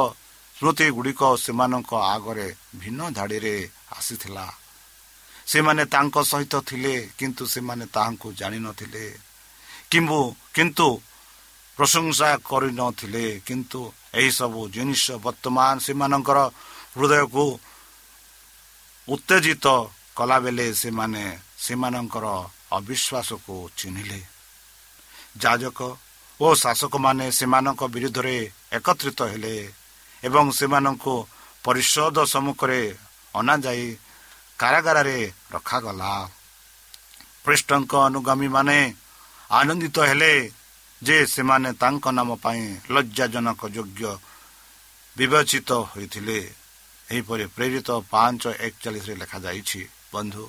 ସ୍ମୃତି 0.56 0.90
ଗୁଡ଼ିକ 0.90 1.36
ସେମାନଙ୍କ 1.38 1.94
ଆଗରେ 1.94 2.56
ଭିନ୍ନ 2.76 3.12
ଧାଡ଼ିରେ 3.12 3.70
ଆସିଥିଲା। 3.92 4.58
ସେମାନେ 5.48 5.86
ତାଙ୍କ 5.86 6.24
ସହିତ 6.24 6.62
ଥିଲେ 6.62 7.10
କିନ୍ତୁ 7.18 7.46
ସେମାନେ 7.46 7.86
ତାହାଙ୍କୁ 7.86 8.34
ଜାଣିନଥିଲେ। 8.34 9.18
କିମ୍ବୁ 9.92 10.36
କିନ୍ତୁ 10.54 11.02
ପ୍ରଶଂସା 11.78 12.30
କରିନଥିଲେ। 12.50 13.26
କିନ୍ତୁ 13.48 13.82
ଏହିସବୁ 14.20 14.62
ଜିନିଷ 14.76 15.04
ବର୍ତ୍ତମାନ 15.26 15.74
ସେମାନଙ୍କର 15.86 16.40
ହୃଦୟକୁ 16.98 17.46
ଉତ୍ତେଜିତ 19.08 19.66
କଲାବେଳେ 20.18 20.68
ସେମାନେ 20.74 21.24
ସେମାନଙ୍କର 21.66 22.26
ଅବିଶ୍ୱାସକୁ 22.78 23.56
ଚିହ୍ନିଲେ। 23.78 24.20
ଯାଜକ 25.38 25.80
ଓ 26.40 26.48
ଶାସକମାନେ 26.56 27.26
ସେମାନଙ୍କ 27.32 27.82
ବିରୁଦ୍ଧରେ 27.94 28.38
ଏକତ୍ରିତ 28.78 29.20
ହେଲେ 29.32 29.56
ଏବଂ 30.24 30.46
ସେମାନଙ୍କୁ 30.52 31.16
ପରିଷଦ 31.64 32.18
ସମ୍ମୁଖରେ 32.34 32.82
ଅଣାଯାଇ 33.36 33.86
କାରାଗାରରେ 34.60 35.20
ରଖାଗଲା। 35.52 36.12
ଖ୍ରୀଷ୍ଟଙ୍କ 37.44 37.94
ଅନୁଗାମୀମାନେ 38.08 38.80
ଆନନ୍ଦିତ 39.52 39.98
ହେଲେ 40.00 40.34
ଯେ 41.02 41.18
ସେମାନେ 41.26 41.70
ତାଙ୍କ 41.82 42.06
ନାମ 42.18 42.30
ପାଇଁ 42.44 42.64
ଲଜ୍ଜାଜନକ 42.94 43.62
ଯୋଗ୍ୟ 43.76 44.12
ବିବେଚିତ 45.18 45.70
ହୋଇଥିଲେ। 45.92 46.40
ଏହିପରି 47.08 47.46
ପ୍ରେରିତ 47.56 47.90
ପାଞ୍ଚ 48.12 48.44
ଏକଚାଳିଶରେ 48.68 49.16
ଲେଖାଯାଇଛି 49.22 49.82
ବନ୍ଧୁ 50.14 50.44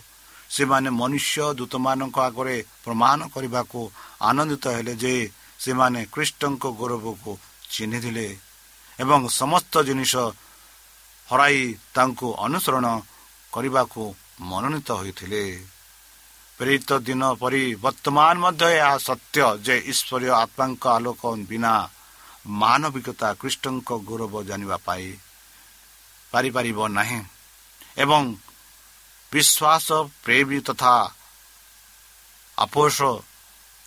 ସେମାନେ 0.51 0.89
ମନୁଷ୍ୟ 1.01 1.45
ଦୂତମାନଙ୍କ 1.59 2.17
ଆଗରେ 2.29 2.57
ପ୍ରମାଣ 2.85 3.19
କରିବାକୁ 3.35 3.81
ଆନନ୍ଦିତ 4.29 4.65
ହେଲେ 4.77 4.95
ଯେ 5.03 5.15
ସେମାନେ 5.59 6.01
ଖ୍ରୀଷ୍ଟଙ୍କ 6.13 6.65
ଗୌରବକୁ 6.79 7.33
ଚିହ୍ନିଥିଲେ 7.71 8.27
ଏବଂ 8.99 9.21
ସମସ୍ତ 9.41 9.75
ଜିନିଷ 9.89 10.15
ହରାଇ 11.29 11.61
ତାଙ୍କୁ 11.95 12.29
ଅନୁସରଣ 12.47 12.87
କରିବାକୁ 13.53 14.03
ମନୋନୀତ 14.41 14.89
ହୋଇଥିଲେ। 15.01 15.43
ପ୍ରେରିତ 16.59 16.91
ଦିନ 17.07 17.23
ପରି 17.41 17.63
ବର୍ତ୍ତମାନ 17.77 18.35
ମଧ୍ୟ 18.39 18.69
ଏହା 18.75 18.95
ସତ୍ୟ 19.01 19.45
ଯେ 19.63 19.77
ଈଶ୍ୱରୀୟ 19.93 20.31
ଆତ୍ମାଙ୍କ 20.37 20.85
ଆଲୋକ 20.97 21.23
ବିନା 21.49 21.75
ମାନବିକତା 22.61 23.29
ଖ୍ରୀଷ୍ଟଙ୍କ 23.41 23.89
ଗୌରବ 24.03 24.35
ଜାଣିବା 24.49 24.77
ପାଇଁ 24.87 25.09
ପାରିପାରିବ 26.33 26.79
ନାହିଁ 26.91 27.21
ଏବଂ 27.97 28.23
ବିଶ୍ୱାସ 29.33 29.87
ପ୍ରେମୀ 30.25 30.59
ତଥା 30.67 30.95
ଆପୋଷ 32.59 32.97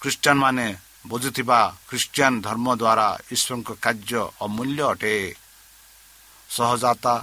ଖ୍ରୀଷ୍ଟିଆନ 0.02 0.38
ମାନେ 0.38 0.68
ବୁଝୁଥିବା 1.06 1.60
ଖ୍ରୀଷ୍ଟିଆନ 1.88 2.34
ଧର୍ମ 2.42 2.68
ଦ୍ୱାରା 2.76 3.08
ଈଶ୍ୱରଙ୍କ 3.34 3.70
କାର୍ଯ୍ୟ 3.82 4.22
ଅମୂଲ୍ୟ 4.46 4.84
ଅଟେ 4.92 5.16
ସହଜାତା 6.50 7.16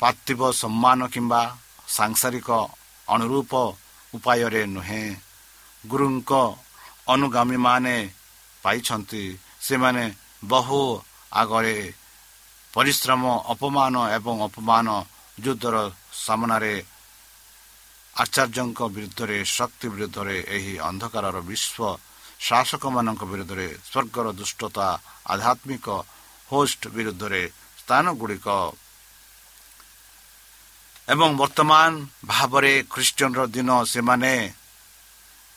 ପାର୍ଥିବ 0.00 0.40
ସମ୍ମାନ 0.52 1.00
କିମ୍ବା 1.14 1.42
ସାଂସାରିକ 1.88 2.50
ଅନୁରୂପ 3.08 3.52
ଉପାୟରେ 4.14 4.62
ନୁହେଁ। 4.74 5.04
ଗୁରୁଙ୍କ 5.84 6.32
ଅନୁଗାମୀମାନେ 7.06 7.96
ପାଇଛନ୍ତି 8.62 9.22
ସେମାନେ 9.66 10.04
ବହୁ 10.44 10.80
ଆଗରେ 11.32 11.76
ପରିଶ୍ରମ 12.74 13.22
ଅପମାନ 13.52 13.94
ଏବଂ 14.16 14.36
ଅପମାନ 14.48 14.86
ଯୁଦ୍ଧର 15.44 15.76
ସାମନାରେ 16.24 16.74
ଆଚାର୍ଯ୍ୟଙ୍କ 18.16 18.80
ବିରୁଦ୍ଧରେ 18.94 19.38
ଶକ୍ତି 19.56 19.86
ବିରୁଦ୍ଧରେ 19.94 20.36
ଏହି 20.56 20.74
ଅନ୍ଧକାରର 20.88 21.36
ବିଶ୍ୱ 21.42 21.98
ଶାସକମାନଙ୍କ 22.40 23.22
ବିରୁଦ୍ଧରେ 23.32 23.68
ସ୍ୱର୍ଗର 23.82 24.26
ଦୁଷ୍ଟତା 24.40 24.88
ଆଧ୍ୟାତ୍ମିକ 25.32 25.86
ହୋଷ୍ଟ 26.50 26.82
ବିରୁଦ୍ଧରେ 26.96 27.42
ସ୍ଥାନ 27.82 28.04
ଗୁଡ଼ିକ 28.20 28.48
ଏବଂ 31.12 31.30
ବର୍ତ୍ତମାନ 31.36 31.90
ଭାବରେ 32.24 32.72
ଖ୍ରୀଷ୍ଟିୟନର 32.88 33.42
ଦିନ 33.54 33.70
ସେମାନେ 33.84 34.32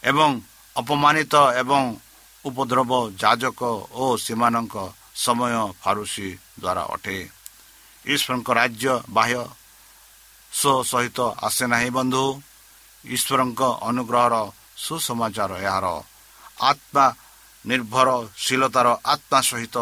ଏବଂ 0.03 0.29
ଅପମାନିତ 0.75 1.35
ଏବଂ 1.61 1.83
ଉପଦ୍ରବ 2.45 2.91
ଯାଜକ 3.15 3.61
ଓ 3.95 4.03
ସେମାନଙ୍କ 4.17 4.75
ସମୟ 5.15 5.53
ଫାରୁସି 5.81 6.29
ଦ୍ୱାରା 6.59 6.83
ଅଟେ 6.93 7.17
ଈଶ୍ୱରଙ୍କ 8.05 8.49
ରାଜ୍ୟ 8.53 8.93
ବାହ୍ୟ 9.09 9.41
ସ୍ୱ 10.51 10.83
ସହିତ 10.83 11.19
ଆସେ 11.47 11.65
ନାହିଁ 11.67 11.89
ବନ୍ଧୁ 11.89 12.23
ଈଶ୍ୱରଙ୍କ 13.05 13.61
ଅନୁଗ୍ରହର 13.81 14.35
ସୁସମାଚାର 14.77 15.51
ଏହାର 15.61 15.85
ଆତ୍ମା 16.61 17.05
ନିର୍ଭରଶୀଳତାର 17.65 18.87
ଆତ୍ମା 19.13 19.39
ସହିତ 19.41 19.77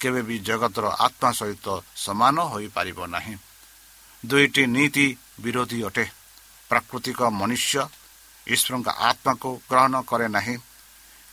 କେବେ 0.00 0.20
ବି 0.22 0.36
ଜଗତର 0.46 0.86
ଆତ୍ମା 1.06 1.30
ସହିତ 1.32 1.66
ସମାନ 1.96 2.36
ହୋଇପାରିବ 2.52 2.98
ନାହିଁ 3.06 3.34
ଦୁଇଟି 4.26 4.66
ନୀତି 4.66 5.16
ବିରୋଧୀ 5.40 5.82
ଅଟେ। 5.82 6.04
ପ୍ରାକୃତିକ 6.68 7.22
ମନୁଷ୍ୟ 7.22 7.88
ଈଶ୍ୱରଙ୍କ 8.46 8.88
ଆତ୍ମାକୁ 8.88 9.50
ଗ୍ରହଣ 9.70 10.02
କରେ 10.02 10.28
ନାହିଁ। 10.28 10.56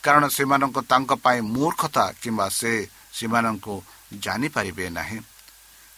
କାରଣ 0.02 0.28
ସେମାନଙ୍କ 0.28 0.78
ତାଙ୍କ 0.80 1.10
ପାଇଁ 1.14 1.40
ମୂର୍ଖତା 1.40 2.12
କିମ୍ବା 2.22 2.48
ସେ 2.48 2.72
ସେମାନଙ୍କୁ 3.12 3.74
ଜାଣିପାରିବେ 4.18 4.86
ନାହିଁ। 4.90 5.18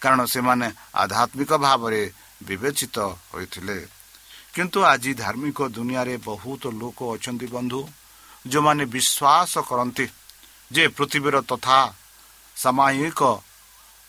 କାରଣ 0.00 0.20
ସେମାନେ 0.24 0.72
ଆଧ୍ୟାତ୍ମିକ 0.94 1.52
ଭାବରେ 1.52 2.12
ବିବେଚିତ 2.42 2.98
ହୋଇଥିଲେ। 3.34 3.78
କିନ୍ତୁ 4.54 4.78
ଆଜି 4.82 5.14
ଧାର୍ମିକ 5.14 5.58
ଦୁନିଆରେ 5.68 6.16
ବହୁତ 6.16 6.62
ଲୋକ 6.66 6.98
ଅଛନ୍ତି 7.14 7.46
ବନ୍ଧୁ 7.46 7.80
ଯେଉଁମାନେ 8.46 8.84
ବିଶ୍ୱାସ 8.84 9.52
କରନ୍ତି 9.68 10.06
ଯେ 10.72 10.88
ପୃଥିବୀର 10.88 11.36
ତଥା 11.40 11.94
ସାମୟିକ 12.56 13.20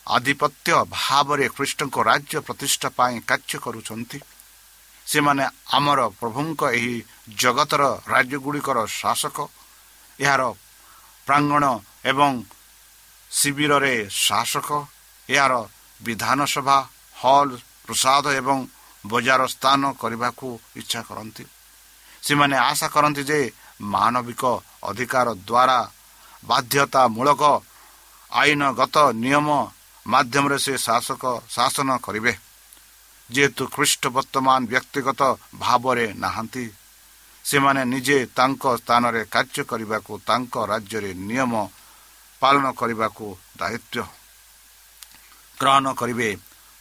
ଆଧିପତ୍ୟ 0.06 0.84
ଭାବରେ 0.90 1.48
ଖ୍ରୀଷ୍ଟଙ୍କ 1.48 1.96
ରାଜ୍ୟ 2.02 2.40
ପ୍ରତିଷ୍ଠା 2.40 2.88
ପାଇଁ 2.88 3.20
କାର୍ଯ୍ୟ 3.20 3.58
କରୁଛନ୍ତି। 3.58 4.20
ସେମାନେ 5.06 5.44
ଆମର 5.72 6.00
ପ୍ରଭୁଙ୍କ 6.20 6.62
ଏହି 6.70 7.02
ଜଗତର 7.36 7.82
ରାଜ୍ୟଗୁଡ଼ିକର 8.08 8.86
ଶାସକ। 8.86 9.48
ଏହାର 10.20 10.42
ପ୍ରାଙ୍ଗଣ 11.26 11.64
ଏବଂ 12.04 12.42
ଶିବିରରେ 13.30 14.08
ଶାସକ। 14.10 14.86
ଏହାର 15.30 15.52
ବିଧାନସଭା 16.02 16.78
ହଲ୍ 17.16 17.58
ପ୍ରସାଦ 17.86 18.26
ଏବଂ 18.32 18.66
ବଜାର 19.06 19.46
ସ୍ଥାନ 19.46 19.92
କରିବାକୁ 19.92 20.60
ଇଚ୍ଛା 20.76 21.02
କରନ୍ତି। 21.02 21.44
ସେମାନେ 22.22 22.56
ଆଶା 22.56 22.88
କରନ୍ତି 22.88 23.22
ଯେ 23.24 23.50
ମାନବିକ 23.80 24.42
ଅଧିକାର 24.82 25.28
ଦ୍ୱାରା 25.34 25.78
ବାଧ୍ୟତାମୂଳକ 26.44 27.42
ଆଇନଗତ 28.32 28.96
ନିୟମ 29.14 29.48
ମାଧ୍ୟମରେ 30.06 30.58
ସେ 30.64 30.74
ଶାସକ 30.86 31.24
ଶାସନ 31.56 31.88
କରିବେ। 32.06 32.32
ଯେହେତୁ 33.30 33.62
ଖ୍ରୀଷ୍ଟ 33.74 34.02
ବର୍ତ୍ତମାନ 34.16 34.60
ବ୍ୟକ୍ତିଗତ 34.72 35.20
ଭାବରେ 35.54 36.06
ନାହାନ୍ତି 36.22 36.64
ସେମାନେ 37.44 37.82
ନିଜେ 37.84 38.18
ତାଙ୍କ 38.38 38.64
ସ୍ଥାନରେ 38.78 39.20
କାର୍ଯ୍ୟ 39.34 39.62
କରିବାକୁ 39.70 40.12
ତାଙ୍କ 40.28 40.54
ରାଜ୍ୟରେ 40.72 41.10
ନିୟମ 41.28 41.52
ପାଳନ 42.42 42.64
କରିବାକୁ 42.80 43.26
ଦାୟିତ୍ୱ 43.58 44.10
ଗ୍ରହଣ 45.60 45.86
କରିବେ। 46.00 46.30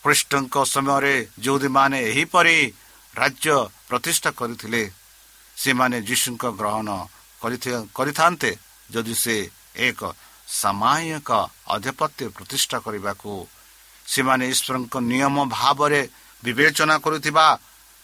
ଖ୍ରୀଷ୍ଟଙ୍କ 0.04 0.56
ସମୟରେ 0.74 1.16
ଯେଉଁଦୀମାନେ 1.44 1.98
ଏହିପରି 2.12 2.58
ରାଜ୍ୟ 3.14 3.56
ପ୍ରତିଷ୍ଠା 3.90 4.30
କରିଥିଲେ 4.40 4.82
ସେମାନେ 5.58 5.98
ଯୀଶୁଙ୍କ 6.02 6.44
ଗ୍ରହଣ 6.60 6.90
କରିଥାନ୍ତେ 7.96 8.52
ଯଦି 8.90 9.16
ସେ 9.24 9.36
ଏକ 9.88 10.02
ସାମାୟିକ 10.52 11.30
ଆଧିପତ୍ୟ 11.68 12.24
ପ୍ରତିଷ୍ଠା 12.36 12.78
କରିବାକୁ 12.86 13.32
ସେମାନେ 14.06 14.46
ଈଶ୍ୱରଙ୍କ 14.54 14.96
ନିୟମ 15.04 15.36
ଭାବରେ 15.50 16.02
ବିବେଚନା 16.44 16.96
କରୁଥିବା 17.06 17.46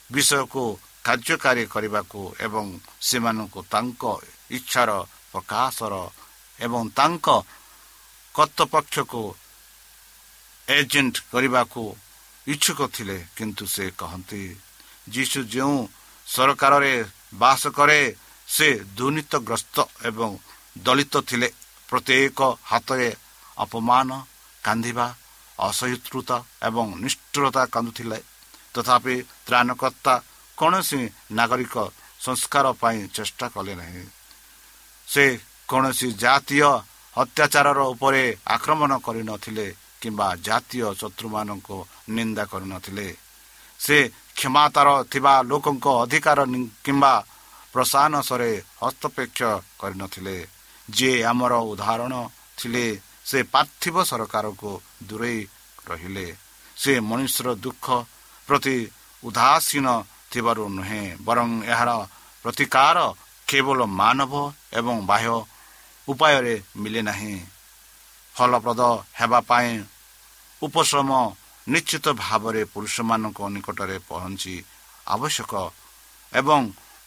ବିଷୟକୁ 0.10 0.64
କାର୍ଯ୍ୟକାରୀ 1.06 1.64
କରିବାକୁ 1.74 2.20
ଏବଂ 2.40 2.66
ସେମାନଙ୍କୁ 3.02 3.60
ତାଙ୍କ 3.72 4.04
ଇଚ୍ଛାର 4.52 4.90
ପ୍ରକାଶର 5.32 5.94
ଏବଂ 6.60 6.82
ତାଙ୍କ 6.98 7.28
କର୍ତ୍ତପକ୍ଷକୁ 8.36 9.22
ଏଜେଣ୍ଟ 10.68 11.16
କରିବାକୁ 11.32 11.84
ଇଚ୍ଛୁକ 12.48 12.80
ଥିଲେ 12.96 13.18
କିନ୍ତୁ 13.36 13.64
ସେ 13.68 13.86
କହନ୍ତି 13.98 14.44
ଯୀଶୁ 15.08 15.40
ଯେଉଁ 15.48 15.78
ସରକାରରେ 16.28 16.94
ବାସ 17.34 17.62
କରେ 17.78 18.00
ସେ 18.48 18.68
ଦୁର୍ନୀତିଗ୍ରସ୍ତ 18.98 19.78
ଏବଂ 20.10 20.30
ଦଳିତ 20.78 21.16
ଥିଲେ 21.30 21.48
ପ୍ରତ୍ୟେକ 21.90 22.40
ହାତରେ 22.72 23.10
ଅପମାନ 23.58 24.10
କାନ୍ଦିବା 24.64 25.08
ଅସହିଷ୍ଣୁତା 25.60 26.38
ଏବଂ 26.68 26.86
ନିଷ୍ଠୁରତା 27.04 27.64
କାନ୍ଦୁଥିଲେ। 27.74 28.20
ତଥାପି 28.74 29.16
ତ୍ରାଣକର୍ତ୍ତା 29.48 30.14
କୌଣସି 30.58 31.02
ନାଗରିକ 31.32 31.76
ସଂସ୍କାର 32.26 32.66
ପାଇଁ 32.82 33.00
ଚେଷ୍ଟା 33.16 33.46
କଲେ 33.56 33.74
ନାହିଁ। 33.76 34.04
ସେ 35.08 35.26
କୌଣସି 35.68 36.08
ଜାତୀୟ 36.24 36.70
ଅତ୍ୟାଚାରର 37.16 37.80
ଉପରେ 37.94 38.24
ଆକ୍ରମଣ 38.48 38.92
କରିନଥିଲେ 39.06 39.68
କିମ୍ବା 40.02 40.28
ଜାତୀୟ 40.48 40.86
ଶତ୍ରୁମାନଙ୍କୁ 41.02 41.78
ନିନ୍ଦା 42.10 42.44
କରିନଥିଲେ 42.46 43.08
ସେ 43.80 43.98
କ୍ଷମାତାର 44.38 44.88
ଥିବା 45.12 45.34
ଲୋକଙ୍କ 45.42 45.86
ଅଧିକାର 46.04 46.40
କିମ୍ବା 46.86 47.14
ପ୍ରଶାସନରେ 47.74 48.52
ହସ୍ତପେକ୍ଷ 48.82 49.40
କରିନଥିଲେ 49.80 50.38
ଯିଏ 50.90 51.16
ଆମର 51.32 51.54
ଉଦାହରଣ 51.72 52.14
ଥିଲେ 52.58 52.86
ସେ 53.26 53.40
ପାର୍ଥିବ 53.54 53.96
ସରକାରକୁ 54.10 54.72
ଦୂରେଇ 55.04 55.40
ରହିଲେ। 55.90 56.28
ସେ 56.78 56.92
ମଣିଷର 57.00 57.48
ଦୁଃଖ 57.66 57.86
ପ୍ରତି 58.48 58.78
ଉଦାସୀନ 59.24 59.88
ଥିବାରୁ 60.32 60.64
ନୁହେଁ 60.78 61.04
ବରଂ 61.28 61.50
ଏହାର 61.72 61.90
ପ୍ରତିକାର 62.46 62.98
କେବଳ 63.48 63.80
ମାନବ 64.00 64.34
ଏବଂ 64.80 64.96
ବାହ୍ୟ 65.10 65.36
ଉପାୟରେ 66.08 66.56
ମିଳେ 66.82 67.02
ନାହିଁ। 67.10 67.36
ଫଳପ୍ରଦ 68.36 68.82
ହେବା 69.20 69.40
ପାଇଁ 69.50 69.72
ଉପଶ୍ରମ 70.62 71.10
ନିଶ୍ଚିତ 71.68 72.06
ଭାବରେ 72.16 72.62
ପୁରୁଷମାନଙ୍କ 72.74 73.40
ନିକଟରେ 73.56 73.98
ପହଞ୍ଚି 74.10 74.56
ଆବଶ୍ୟକ 75.08 75.54
ଏବଂ 76.34 76.62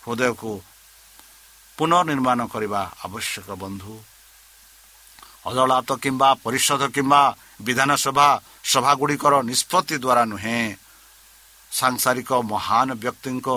ହୃଦୟକୁ 0.05 0.53
ପୁନର୍ନିର୍ମାଣ 1.81 2.41
କରିବା 2.47 2.81
ଆବଶ୍ୟକ 3.05 3.49
ବନ୍ଧୁ 3.57 3.93
ଅଦାଲତ 5.47 5.91
କିମ୍ବା 6.03 6.29
ପରିଷଦ 6.45 6.83
କିମ୍ବା 6.93 7.21
ବିଧାନସଭା 7.61 8.29
ସଭାଗୁଡ଼ିକର 8.65 9.35
ନିଷ୍ପତ୍ତି 9.51 9.97
ଦ୍ୱାରା 9.97 10.25
ନୁହେଁ 10.33 10.61
ସାଂସାରିକ 11.73 12.31
ମହାନ 12.45 12.89
ବ୍ୟକ୍ତିଙ୍କ 13.03 13.49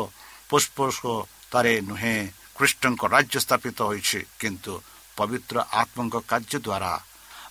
ପୁଷ୍ପତାରେ 0.49 1.73
ନୁହେଁ 1.81 2.15
ଖ୍ରୀଷ୍ଟଙ୍କ 2.55 3.01
ରାଜ୍ୟ 3.13 3.37
ସ୍ଥାପିତ 3.39 3.77
ହୋଇଛି 3.89 4.19
କିନ୍ତୁ 4.39 4.73
ପବିତ୍ର 5.17 5.55
ଆତ୍ମଙ୍କ 5.81 6.15
କାର୍ଯ୍ୟ 6.29 6.57
ଦ୍ୱାରା 6.59 6.91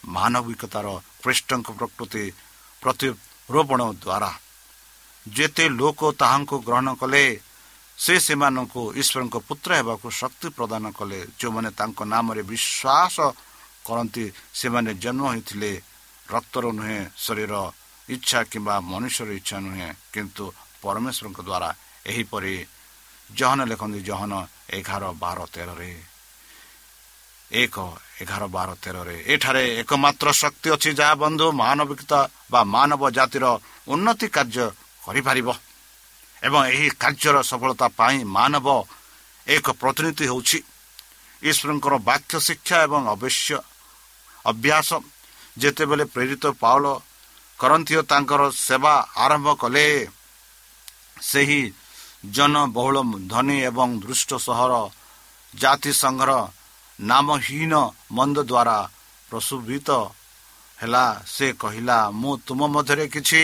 ମାନବିକତାର 0.09 0.87
ଖ୍ରୀଷ୍ଟଙ୍କ 1.21 1.69
ପ୍ରକୃତି 1.79 2.25
ପ୍ରତିରୋପଣ 2.83 3.81
ଦ୍ୱାରା 3.97 4.31
ଯେତେ 5.27 5.65
ଲୋକ 5.71 6.01
ତାହାଙ୍କୁ 6.21 6.57
ଗ୍ରହଣ 6.67 6.89
କଲେ 7.01 7.25
ସେ 8.03 8.15
ସେମାନଙ୍କୁ 8.27 8.83
ଈଶ୍ୱରଙ୍କ 9.01 9.37
ପୁତ୍ର 9.49 9.71
ହେବାକୁ 9.79 10.07
ଶକ୍ତି 10.21 10.49
ପ୍ରଦାନ 10.59 10.85
କଲେ। 10.99 11.19
ଯେଉଁମାନେ 11.39 11.71
ତାଙ୍କ 11.79 11.99
ନାମରେ 12.13 12.43
ବିଶ୍ୱାସ 12.51 13.17
କରନ୍ତି 13.87 14.25
ସେମାନେ 14.61 14.91
ଜନ୍ମ 15.03 15.23
ହୋଇଥିଲେ 15.31 15.73
ରକ୍ତର 16.35 16.65
ନୁହେଁ 16.79 17.01
ଶରୀର 17.25 17.53
ଇଚ୍ଛା 18.15 18.41
କିମ୍ବା 18.51 18.75
ମନୁଷ୍ୟର 18.93 19.29
ଇଚ୍ଛା 19.41 19.57
ନୁହେଁ 19.67 19.89
କିନ୍ତୁ 20.15 20.45
ପରମେଶ୍ୱରଙ୍କ 20.83 21.41
ଦ୍ୱାରା 21.49 21.71
ଏହିପରି 22.11 22.55
ଜହନ 23.31 23.59
ଲେଖନ୍ତି 23.71 24.01
ଜହନ 24.09 24.33
ଏଗାର 24.79 25.05
ବାର 25.23 25.39
ତେରରେ। 25.55 25.93
ଏକ 27.51 27.77
ଏଗାର 28.23 28.43
ବାର 28.57 28.71
ତେରରେ 28.83 29.17
ଏଠାରେ 29.33 29.63
ଏକମାତ୍ର 29.81 30.29
ଶକ୍ତି 30.43 30.69
ଅଛି 30.75 30.91
ଯାହା 30.99 31.15
ବନ୍ଧୁ 31.23 31.47
ମାନବିକତା 31.63 32.21
ବା 32.53 32.61
ମାନବ 32.75 33.03
ଜାତିର 33.17 33.45
ଉନ୍ନତି 33.93 34.27
କାର୍ଯ୍ୟ 34.37 34.67
କରିପାରିବ। 35.07 35.49
ଏବଂ 36.43 36.61
ଏହି 36.73 36.89
କାର୍ଯ୍ୟର 37.03 37.37
ସଫଳତା 37.51 37.87
ପାଇଁ 37.99 38.19
ମାନବ 38.37 38.67
ଏକ 39.47 39.67
ପ୍ରତିନିଧି 39.81 40.25
ହେଉଛି। 40.31 40.59
ଈଶ୍ୱରଙ୍କର 41.43 41.95
ବାକ୍ୟ 42.09 42.35
ଶିକ୍ଷା 42.47 42.77
ଏବଂ 42.87 43.03
ଅବଶ୍ୟ 43.15 43.57
ଅଭ୍ୟାସ। 44.51 44.89
ଯେତେବେଳେ 45.59 46.05
ପ୍ରେରିତ 46.15 46.45
ପାଉଲ 46.63 46.85
କରନ୍ତି 47.61 47.95
ତାଙ୍କର 48.11 48.43
ସେବା 48.67 48.95
ଆରମ୍ଭ 49.25 49.49
କଲେ 49.63 49.87
ସେହି 51.23 51.63
ଜନବହୁଳ 52.35 52.97
ଧନୀ 53.33 53.59
ଏବଂ 53.71 53.89
ଦୃଷ୍ଟ 54.03 54.31
ସହର 54.47 54.73
ଜାତିସଂଘର 55.53 56.31
ନାମହୀନ 57.01 57.73
ମନ୍ଦ 58.17 58.37
ଦ୍ୱାରା 58.51 58.79
ପ୍ରସୁଭିତ 59.31 59.89
ହେଲା। 60.79 61.05
ସେ 61.27 61.47
କହିଲା 61.53 61.99
ମୁଁ 62.21 62.33
ତୁମ 62.47 62.61
ମଧ୍ୟରେ 62.75 63.05
କିଛି 63.15 63.43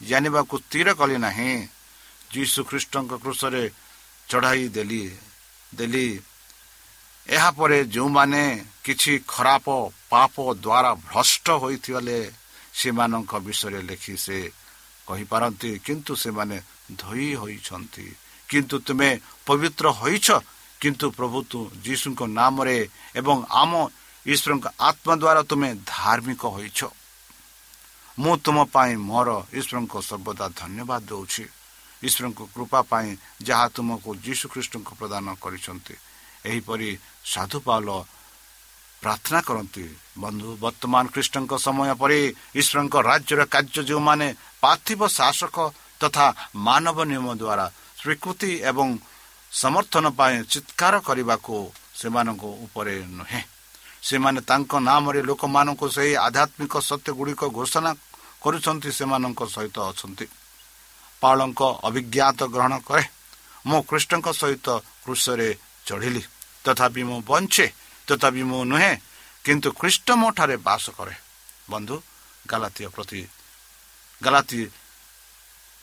ଜାଣିବାକୁ 0.00 0.54
ସ୍ଥିର 0.58 0.88
କଲି 1.00 1.16
ନାହିଁ। 1.26 1.52
ଯୀଶୁ 2.32 2.60
ଖ୍ରୀଷ୍ଟଙ୍କ 2.64 3.12
କୃଷରେ 3.22 3.64
ଚଢ଼ାଇ 4.28 4.64
ଦେଲି 4.68 5.02
ଦେଲି। 5.72 6.06
ଏହାପରେ 7.26 7.78
ଯେଉଁମାନେ 7.84 8.42
କିଛି 8.84 9.12
ଖରାପ 9.28 9.66
ପାପ 10.10 10.34
ଦ୍ୱାରା 10.64 10.92
ଭ୍ରଷ୍ଟ 11.08 11.46
ହୋଇଥିଲେ 11.62 12.18
ସେମାନଙ୍କ 12.78 13.32
ବିଷୟରେ 13.46 13.80
ଲେଖି 13.82 14.14
ସେ 14.16 14.38
କହିପାରନ୍ତି 15.06 15.70
କିନ୍ତୁ 15.86 16.12
ସେମାନେ 16.16 16.56
ଧୋଇ 16.96 17.28
ହୋଇଛନ୍ତି। 17.34 18.06
କିନ୍ତୁ 18.48 18.76
ତୁମେ 18.86 19.10
ପବିତ୍ର 19.46 19.86
ହୋଇଛ 20.00 20.26
କିନ୍ତୁ 20.80 21.06
ପ୍ରଭୁ 21.10 21.38
ତୁ 21.50 21.60
ଯୀଶୁଙ୍କ 21.84 22.20
ନାମରେ 22.38 22.78
ଏବଂ 23.16 23.36
ଆମ 23.62 23.72
ଈଶ୍ୱରଙ୍କ 24.26 24.66
ଆତ୍ମା 24.80 25.14
ଦ୍ୱାରା 25.22 25.42
ତୁମେ 25.50 25.70
ଧାର୍ମିକ 25.86 26.42
ହୋଇଛ। 26.56 26.80
ମୁଁ 28.18 28.34
ତୁମ 28.44 28.56
ପାଇଁ 28.74 28.94
ମୋର 29.10 29.28
ଈଶ୍ୱରଙ୍କ 29.58 29.94
ସର୍ବଦା 30.08 30.46
ଧନ୍ୟବାଦ 30.60 31.02
ଦେଉଛି। 31.08 31.44
ଈଶ୍ୱରଙ୍କ 32.06 32.40
କୃପା 32.54 32.80
ପାଇଁ 32.90 33.08
ଯାହା 33.48 33.66
ତୁମକୁ 33.74 34.10
ଯୀଶୁ 34.24 34.44
ଖ୍ରୀଷ୍ଟଙ୍କୁ 34.52 34.92
ପ୍ରଦାନ 35.00 35.26
କରିଛନ୍ତି। 35.42 35.94
ଏହିପରି 36.48 36.88
ସାଧୁ 37.24 37.58
ପାଉଲ 37.66 37.88
ପ୍ରାର୍ଥନା 39.02 39.40
କରନ୍ତି 39.48 39.84
ବନ୍ଧୁ 40.18 40.48
ବର୍ତ୍ତମାନ 40.64 41.04
ଖ୍ରୀଷ୍ଟଙ୍କ 41.14 41.52
ସମୟ 41.66 41.90
ପରେ 42.02 42.18
ଈଶ୍ୱରଙ୍କ 42.60 42.94
ରାଜ୍ୟର 43.10 43.40
କାର୍ଯ୍ୟ 43.54 43.80
ଯେଉଁମାନେ 43.88 44.26
ପାର୍ଥିବ 44.62 45.00
ଶାସକ 45.18 45.56
ତଥା 46.00 46.26
ମାନବ 46.66 46.98
ନିୟମ 47.10 47.26
ଦ୍ୱାରା 47.40 47.66
ସ୍ୱୀକୃତି 48.00 48.50
ଏବଂ 48.70 48.88
ସମର୍ଥନ 49.52 50.04
ପାଇଁ 50.18 50.36
ଚିତ୍କାର 50.52 50.94
କରିବାକୁ 51.08 51.54
ସେମାନଙ୍କ 51.98 52.44
ଉପରେ 52.64 52.94
ନୁହେଁ। 53.18 53.42
ସେମାନେ 54.08 54.40
ତାଙ୍କ 54.50 54.72
ନାମରେ 54.88 55.20
ଲୋକମାନଙ୍କୁ 55.30 55.86
ସେହି 55.96 56.12
ଆଧ୍ୟାତ୍ମିକ 56.26 56.74
ସତ୍ୟ 56.88 57.10
ଗୁଡ଼ିକ 57.18 57.42
ଘୋଷଣା 57.56 57.90
କରୁଛନ୍ତି 58.42 58.90
ସେମାନଙ୍କ 58.98 59.40
ସହିତ 59.54 59.76
ଅଛନ୍ତି। 59.90 60.26
ପାଳଙ୍କ 61.22 61.60
ଅଭିଜ୍ଞାତ 61.88 62.40
ଗ୍ରହଣ 62.54 62.74
କରେ। 62.88 63.04
ମୁଁ 63.66 63.80
କୃଷ୍ଣଙ୍କ 63.88 64.28
ସହିତ 64.40 64.66
କୃଷରେ 65.04 65.48
ଚଢ଼ିଲି। 65.86 66.22
ତଥାପି 66.64 67.02
ମୁଁ 67.08 67.18
ବଞ୍ଚେ 67.28 67.66
ତଥାପି 68.08 68.42
ମୁଁ 68.50 68.60
ନୁହେଁ 68.64 68.92
କିନ୍ତୁ 69.44 69.68
ଖ୍ରୀଷ୍ଟ 69.80 70.08
ମୋ 70.20 70.28
ଠାରେ 70.36 70.56
ବାସ 70.66 70.84
କରେ। 70.98 71.14
ବନ୍ଧୁ 71.70 71.96
ଗାଲାତୀୟ 72.46 72.88
ପ୍ରତି 72.94 73.20
ଗାଲାତି 74.20 74.60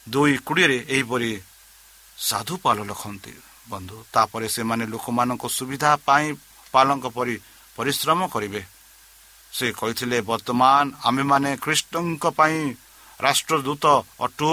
ଦୁଇ 0.08 0.34
କୋଡ଼ିଏରେ 0.48 0.78
ଏହିପରି 0.90 1.32
ସାଧୁ 2.18 2.54
ପାଲ 2.64 2.78
ଲେଖନ୍ତି। 2.90 3.34
ବନ୍ଧୁ 3.70 3.98
ତାପରେ 4.14 4.48
ସେମାନେ 4.56 4.86
ଲୋକମାନଙ୍କ 4.94 5.44
ସୁବିଧା 5.58 5.92
ପାଇଁ 6.08 6.28
ପାଲଙ୍କ 6.74 7.06
ପରି 7.18 7.36
ପରିଶ୍ରମ 7.78 8.20
କରିବେ। 8.34 8.62
ସେ 9.52 9.68
କହିଥିଲେ 9.72 10.18
ବର୍ତ୍ତମାନ 10.22 10.84
ଆମେମାନେ 11.04 11.52
ଖ୍ରୀଷ୍ଟଙ୍କ 11.64 12.24
ପାଇଁ 12.40 12.60
ରାଷ୍ଟ୍ରଦୂତ 13.20 13.86
ଅଟୁ 14.22 14.52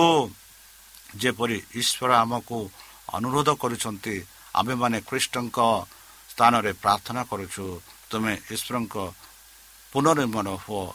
ଯେପରି 1.21 1.59
ଈଶ୍ୱର 1.75 2.11
ଆମକୁ 2.15 2.59
ଅନୁରୋଧ 3.13 3.49
କରୁଛନ୍ତି 3.63 4.17
ଆମେମାନେ 4.55 4.99
ଖ୍ରୀଷ୍ଟଙ୍କ 5.01 5.59
ସ୍ଥାନରେ 6.31 6.73
ପ୍ରାର୍ଥନା 6.73 7.23
କରୁଛୁ 7.25 7.65
ତୁମେ 8.11 8.35
ଈଶ୍ୱରଙ୍କ 8.55 8.95
ପୁନର୍ନିର୍ମାଣ 9.93 10.49
ହୁଅ। 10.63 10.87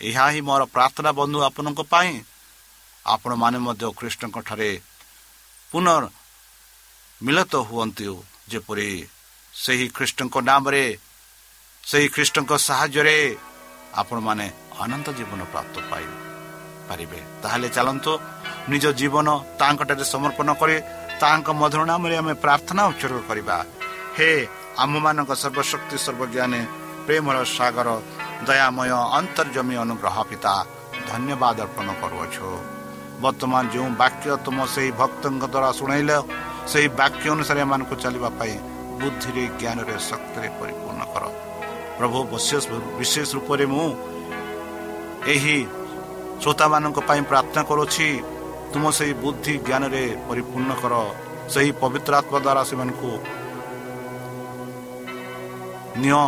ଏହା 0.00 0.24
ହିଁ 0.30 0.40
ମୋର 0.40 0.62
ପ୍ରାର୍ଥନା 0.64 1.10
ବନ୍ଧୁ 1.12 1.38
ଆପଣଙ୍କ 1.48 1.80
ପାଇଁ। 1.94 2.12
ଆପଣମାନେ 3.06 3.58
ମଧ୍ୟ 3.58 3.86
ଖ୍ରୀଷ୍ଟଙ୍କ 3.98 4.36
ଠାରେ 4.48 4.70
ପୁନଃ 5.72 6.02
ମିଳିତ 7.22 7.54
ହୁଅନ୍ତି। 7.68 8.06
ଯେପରି 8.48 8.88
ସେହି 9.54 9.86
ଖ୍ରୀଷ୍ଟଙ୍କ 9.88 10.36
ନାମରେ 10.40 10.84
ସେହି 11.84 12.08
ଖ୍ରୀଷ୍ଟଙ୍କ 12.08 12.52
ସାହାଯ୍ୟରେ 12.68 13.18
ଆପଣମାନେ 13.94 14.46
ଅନନ୍ତ 14.82 15.06
ଜୀବନ 15.18 15.40
ପ୍ରାପ୍ତ 15.44 15.74
ପାଇ 15.90 16.06
ପାରିବେ। 16.88 17.20
ତାହେଲେ 17.42 17.68
ଚାଲନ୍ତୁ 17.68 18.12
ନିଜ 18.70 18.84
ଜୀବନ 19.00 19.28
ତାଙ୍କଠାରେ 19.60 20.04
ସମର୍ପଣ 20.14 20.48
କରି 20.60 20.76
ତାଙ୍କ 21.22 21.46
ମଧୁର 21.60 21.82
ନାମରେ 21.90 22.14
ଆମେ 22.20 22.34
ପ୍ରାର୍ଥନା 22.44 22.82
ଉତ୍ସର୍ଗ 22.90 23.20
କରିବା। 23.28 23.56
ହେ 24.16 24.30
ଆମମାନଙ୍କ 24.84 25.30
ସର୍ବଶକ୍ତି 25.42 25.96
ସର୍ବଜ୍ଞାନୀ 26.04 26.60
ପ୍ରେମର 27.06 27.36
ସାଗର 27.56 27.88
ଦୟାମୟ 28.48 28.90
ଅନ୍ତର୍ଜମୀ 29.18 29.74
ଅନୁଗ୍ରହ 29.84 30.16
ପିତା 30.30 30.54
ଧନ୍ୟବାଦ 31.10 31.56
ଅର୍ପଣ 31.66 31.88
କରୁଅଛୁ। 32.02 32.46
ବର୍ତ୍ତମାନ 33.22 33.62
ଯେଉଁ 33.72 33.88
ବାକ୍ୟ 34.02 34.26
ତୁମ 34.44 34.58
ସେହି 34.74 34.90
ଭକ୍ତଙ୍କ 35.00 35.44
ଦ୍ୱାରା 35.52 35.70
ଶୁଣାଇଲ 35.78 36.10
ସେହି 36.70 36.88
ବାକ୍ୟ 37.00 37.24
ଅନୁସାରେ 37.34 37.60
ଏମାନଙ୍କୁ 37.66 37.94
ଚାଲିବା 38.04 38.30
ପାଇଁ 38.38 38.54
ବୁଦ୍ଧିରେ 39.00 39.44
ଜ୍ଞାନରେ 39.60 39.94
ଶକ୍ତିରେ 40.10 40.48
ପରିପୂର୍ଣ୍ଣ 40.58 41.02
କର। 41.12 41.24
ପ୍ରଭୁ 41.98 42.18
ବିଶେଷ 42.98 43.28
ରୂପରେ 43.36 43.66
ମୁଁ 43.72 43.88
ଏହି 45.34 45.58
ଶ୍ରୋତାମାନଙ୍କ 46.42 46.98
ପାଇଁ 47.08 47.22
ପ୍ରାର୍ଥନା 47.30 47.62
କରୁଛି 47.70 48.06
ତୁମ 48.74 48.84
ସେହି 48.98 49.12
ବୁଦ୍ଧି 49.22 49.54
ଜ୍ଞାନରେ 49.66 50.04
ପରିପୂର୍ଣ୍ଣ 50.28 50.72
କର। 50.82 50.94
ସେହି 51.52 51.70
ପବିତ୍ର 51.82 52.12
ଆତ୍ମା 52.20 52.38
ଦ୍ୱାରା 52.44 52.62
ସେମାନଙ୍କୁ 52.70 53.10
ନିଅ। 56.02 56.24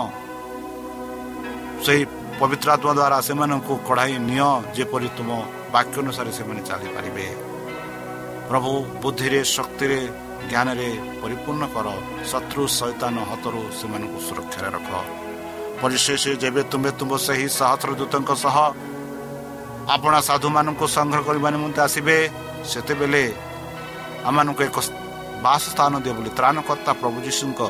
ସେହି 1.85 2.05
ପବିତ୍ର 2.41 2.69
ଆତ୍ମା 2.75 2.93
ଦ୍ୱାରା 2.99 3.19
ସେମାନଙ୍କୁ 3.27 3.75
କଢ଼ାଇ 3.89 4.13
ନିଅ 4.31 4.49
ଯେପରି 4.77 5.09
ତୁମ 5.17 5.31
ବାକ୍ୟ 5.75 5.97
ଅନୁସାରେ 6.03 6.31
ସେମାନେ 6.39 6.61
ଚାଲିପାରିବେ। 6.69 7.27
ପ୍ରଭୁ 8.49 8.73
ବୁଦ୍ଧିରେ 9.03 9.41
ଶକ୍ତିରେ 9.57 10.01
ଜ୍ଞାନରେ 10.51 10.91
ପରିପୂର୍ଣ୍ଣ 11.23 11.65
କର। 11.75 11.87
ଶତ୍ରୁ 12.31 12.63
ସୈତାନ 12.79 13.17
ହାତରୁ 13.31 13.61
ସେମାନଙ୍କୁ 13.79 14.19
ସୁରକ୍ଷାରେ 14.27 14.71
ରଖ। 14.77 14.91
ପରିଶେଷ 15.81 16.23
ଯେବେ 16.43 16.63
ତୁମେ 16.71 16.91
ତୁମ 16.99 17.11
ସେହି 17.27 17.47
ସହସ୍ର 17.59 17.91
ଦୂତଙ୍କ 18.01 18.31
ସହ 18.45 18.57
ଆପଣା 19.95 20.19
ସାଧୁମାନଙ୍କୁ 20.29 20.87
ସଂଗ୍ରହ 20.97 21.23
କରିବା 21.29 21.49
ନିମନ୍ତେ 21.55 21.81
ଆସିବେ 21.87 22.17
ସେତେବେଳେ 22.71 23.25
ଆମମାନଙ୍କୁ 24.29 24.63
ଏକ 24.69 24.79
ବାସସ୍ଥାନ 25.47 25.93
ଦିଅ 26.05 26.15
ବୋଲି 26.17 26.31
ତ୍ରାଣକର୍ତ୍ତା 26.39 26.93
ପ୍ରଭୁ 27.01 27.19
ଯୀଶୁଙ୍କ 27.27 27.61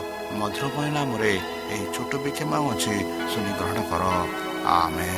ମଧୁର 0.41 0.67
ପରିଣାମରେ 0.77 1.33
ଏହି 1.73 1.87
ଛୋଟ 1.95 2.13
ବିକ୍ଷମା 2.25 2.57
ଅଛି 2.73 2.95
ଶୁଣି 3.33 3.53
ଗ୍ରହଣ 3.59 3.79
କର। 3.91 4.03
ଆମେ 4.81 5.13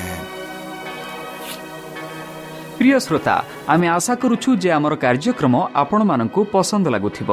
ପ୍ରିୟ 2.78 2.98
ଶ୍ରୋତା 3.06 3.34
ଆମେ 3.72 3.86
ଆଶା 3.96 4.14
କରୁଛୁ 4.22 4.50
ଯେ 4.62 4.70
ଆମର 4.78 4.92
କାର୍ଯ୍ୟକ୍ରମ 5.04 5.54
ଆପଣମାନଙ୍କୁ 5.82 6.40
ପସନ୍ଦ 6.54 6.86
ଲାଗୁଥିବ। 6.94 7.30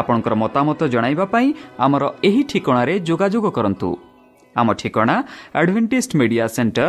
ଆପଣଙ୍କର 0.00 0.34
ମତାମତ 0.42 0.80
ଜଣାଇବା 0.94 1.24
ପାଇଁ 1.34 1.48
ଆମର 1.84 2.02
ଏହି 2.28 2.42
ଠିକଣାରେ 2.50 2.94
ଯୋଗାଯୋଗ 3.08 3.46
କରନ୍ତୁ। 3.56 3.88
ଆମ 4.56 4.68
ଠିକଣା 4.80 5.16
Adventist 5.58 6.10
media 6.18 6.46
centre 6.56 6.88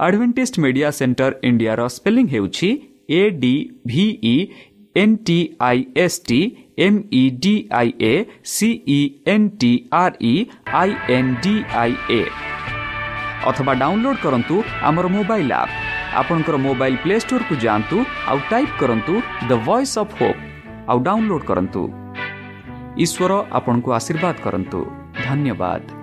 Adventist 0.00 0.60
media 0.64 0.90
centre 0.98 1.32
ଇଣ୍ଡିଆର 1.48 1.80
ସ୍ପେଲିଂ 1.96 2.26
ହେଉଛି 2.34 2.70
A 3.18 3.22
D 3.42 3.54
V E 3.86 4.36
N 4.96 5.16
T 5.26 5.38
I 5.60 5.78
S 6.04 6.18
T 6.28 6.40
M 6.78 6.98
E 7.12 7.24
D 7.42 7.54
I 7.80 7.88
A 8.02 8.14
C E 8.54 9.00
N 9.34 9.48
T 9.60 9.72
R 10.02 10.14
E 10.24 10.34
I 10.80 10.90
N 11.16 11.32
D 11.42 11.54
I 11.82 11.92
A 12.10 12.22
ଅଥବା 13.50 13.72
download 13.82 14.22
କରନ୍ତୁ 14.22 14.56
ଆମର 14.82 15.06
mobile 15.16 15.52
app. 15.52 15.74
ଆପଣଙ୍କର 16.20 16.56
mobile 16.66 16.98
play 17.02 17.16
ଷ୍ଟୋର୍କୁ 17.24 17.54
ଯାଆନ୍ତୁ 17.64 17.96
ଆଉ 18.30 18.38
type 18.50 18.74
କରନ୍ତୁ 18.80 19.14
the 19.48 19.52
voice 19.66 19.94
of 20.02 20.16
hope 20.18 20.40
ଆଉ 20.90 20.98
download 21.08 21.44
କରନ୍ତୁ। 21.50 21.82
ଈଶ୍ୱର 23.04 23.32
ଆପଣଙ୍କୁ 23.58 23.90
ଆଶୀର୍ବାଦ 23.98 24.36
କରନ୍ତୁ। 24.46 24.80
ଧନ୍ୟବାଦ। 25.26 25.95